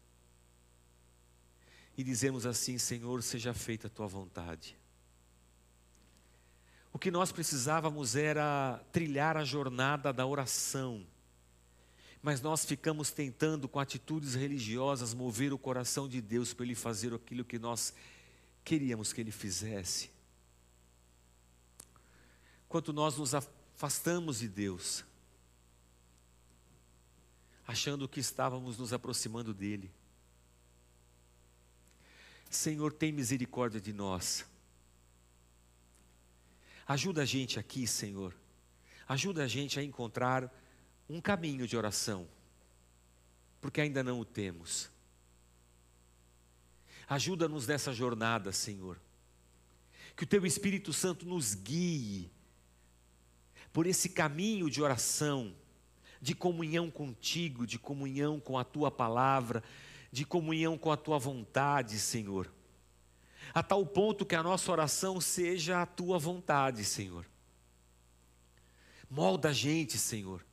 [1.98, 4.78] e dizemos assim: Senhor, seja feita a tua vontade.
[6.94, 11.06] O que nós precisávamos era trilhar a jornada da oração,
[12.22, 17.14] mas nós ficamos tentando, com atitudes religiosas, mover o coração de Deus para Ele fazer
[17.14, 17.94] aquilo que nós
[18.64, 20.12] queríamos que Ele fizesse.
[22.68, 25.06] Quanto nós nos afastamos de Deus,
[27.68, 29.92] achando que estávamos nos aproximando dEle.
[32.50, 34.46] Senhor, tem misericórdia de nós.
[36.88, 38.34] Ajuda a gente aqui, Senhor.
[39.06, 40.50] Ajuda a gente a encontrar
[41.10, 42.26] um caminho de oração,
[43.60, 44.90] porque ainda não o temos.
[47.06, 48.98] Ajuda-nos nessa jornada, Senhor.
[50.16, 52.32] Que o Teu Espírito Santo nos guie
[53.74, 55.54] por esse caminho de oração,
[56.22, 59.64] de comunhão contigo, de comunhão com a Tua palavra,
[60.12, 62.52] de comunhão com a tua vontade, Senhor.
[63.54, 67.26] A tal ponto que a nossa oração seja a tua vontade, Senhor.
[69.10, 70.46] Molda a gente, Senhor.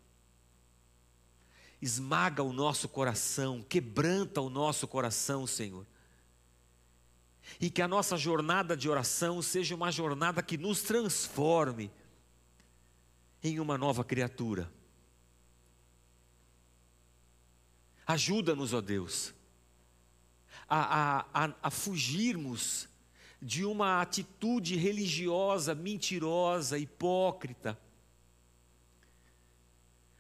[1.81, 5.87] Esmaga o nosso coração, quebranta o nosso coração, Senhor.
[7.61, 11.91] E que a nossa jornada de oração seja uma jornada que nos transforme
[13.43, 14.71] em uma nova criatura.
[18.07, 19.35] Ajuda-nos, ó Deus
[20.69, 22.89] a, a, a fugirmos
[23.41, 27.79] de uma atitude religiosa mentirosa, hipócrita.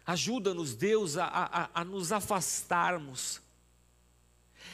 [0.06, 3.40] Ajuda-nos, Deus, a, a, a, nos afastarmos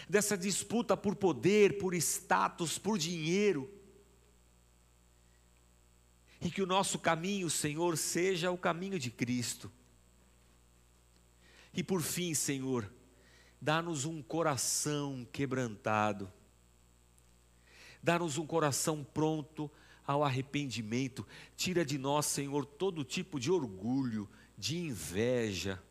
[0.08, 3.70] dessa disputa por poder, por status, por dinheiro.
[6.40, 9.70] E que o nosso caminho, Senhor, seja o caminho de Cristo.
[11.72, 12.90] E por fim, Senhor,
[13.60, 16.32] Dá-nos um coração quebrantado.
[18.02, 19.70] Dá-nos um coração pronto
[20.06, 21.26] ao arrependimento.
[21.56, 25.82] Tira de nós, Senhor, todo tipo de orgulho, de inveja.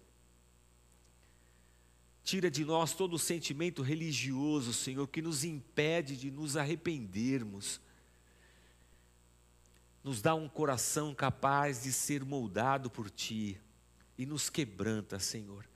[2.23, 7.79] Tira de nós todo o sentimento religioso, Senhor, que nos impede de nos arrependermos.
[10.03, 13.61] Nos dá um coração capaz de ser moldado por Ti
[14.17, 15.69] e nos quebranta, Senhor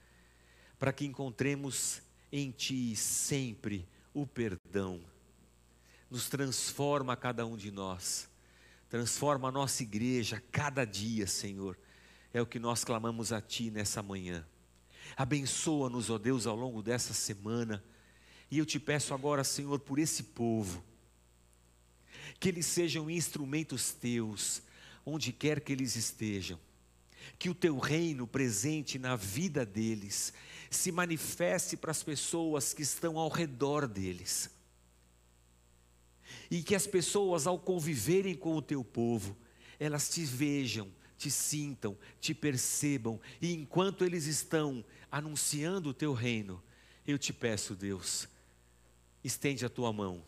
[0.83, 4.99] para que encontremos em Ti sempre o perdão.
[6.11, 8.27] Nos transforma cada um de nós,
[8.89, 11.79] transforma a nossa igreja cada dia, Senhor.
[12.33, 14.45] É o que nós clamamos a Ti nessa manhã.
[15.15, 17.81] Abençoa-nos, ó Deus, ao longo dessa semana.
[18.51, 20.83] E eu te peço agora, Senhor, por esse povo,
[22.41, 24.61] que eles sejam instrumentos teus,
[25.05, 26.59] onde quer que eles estejam
[27.37, 30.33] que o teu reino presente na vida deles
[30.73, 34.49] se manifeste para as pessoas que estão ao redor deles.
[36.49, 39.37] E que as pessoas, ao conviverem com o teu povo,
[39.79, 46.61] elas te vejam, te sintam, te percebam, e enquanto eles estão anunciando o teu reino,
[47.05, 48.27] eu te peço, Deus,
[49.23, 50.25] estende a tua mão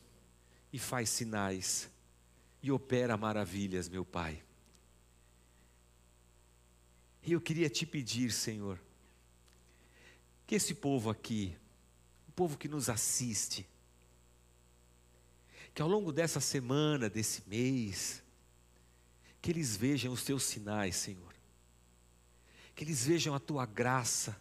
[0.72, 1.90] e faz sinais
[2.62, 4.42] e opera maravilhas, meu Pai.
[7.26, 8.80] E eu queria te pedir, Senhor,
[10.46, 11.56] que esse povo aqui,
[12.28, 13.68] o povo que nos assiste,
[15.74, 18.24] que ao longo dessa semana, desse mês,
[19.42, 21.34] que eles vejam os teus sinais, Senhor,
[22.76, 24.40] que eles vejam a tua graça,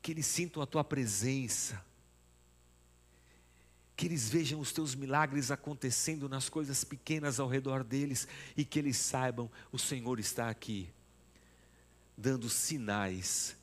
[0.00, 1.84] que eles sintam a tua presença,
[3.96, 8.78] que eles vejam os teus milagres acontecendo nas coisas pequenas ao redor deles e que
[8.78, 10.88] eles saibam: o Senhor está aqui
[12.16, 13.56] dando sinais,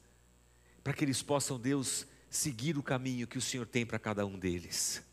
[0.86, 4.38] para que eles possam, Deus, seguir o caminho que o Senhor tem para cada um
[4.38, 5.04] deles.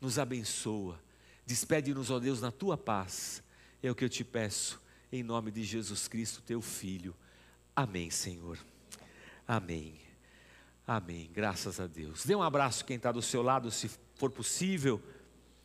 [0.00, 1.02] Nos abençoa,
[1.44, 3.42] despede-nos, ó Deus, na tua paz.
[3.82, 7.12] É o que eu te peço, em nome de Jesus Cristo, teu Filho.
[7.74, 8.56] Amém, Senhor.
[9.48, 9.98] Amém.
[10.86, 11.28] Amém.
[11.34, 12.24] Graças a Deus.
[12.24, 15.02] Dê um abraço quem está do seu lado, se for possível.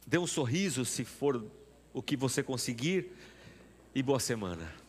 [0.07, 1.45] Dê um sorriso, se for
[1.93, 3.11] o que você conseguir.
[3.93, 4.80] E boa semana.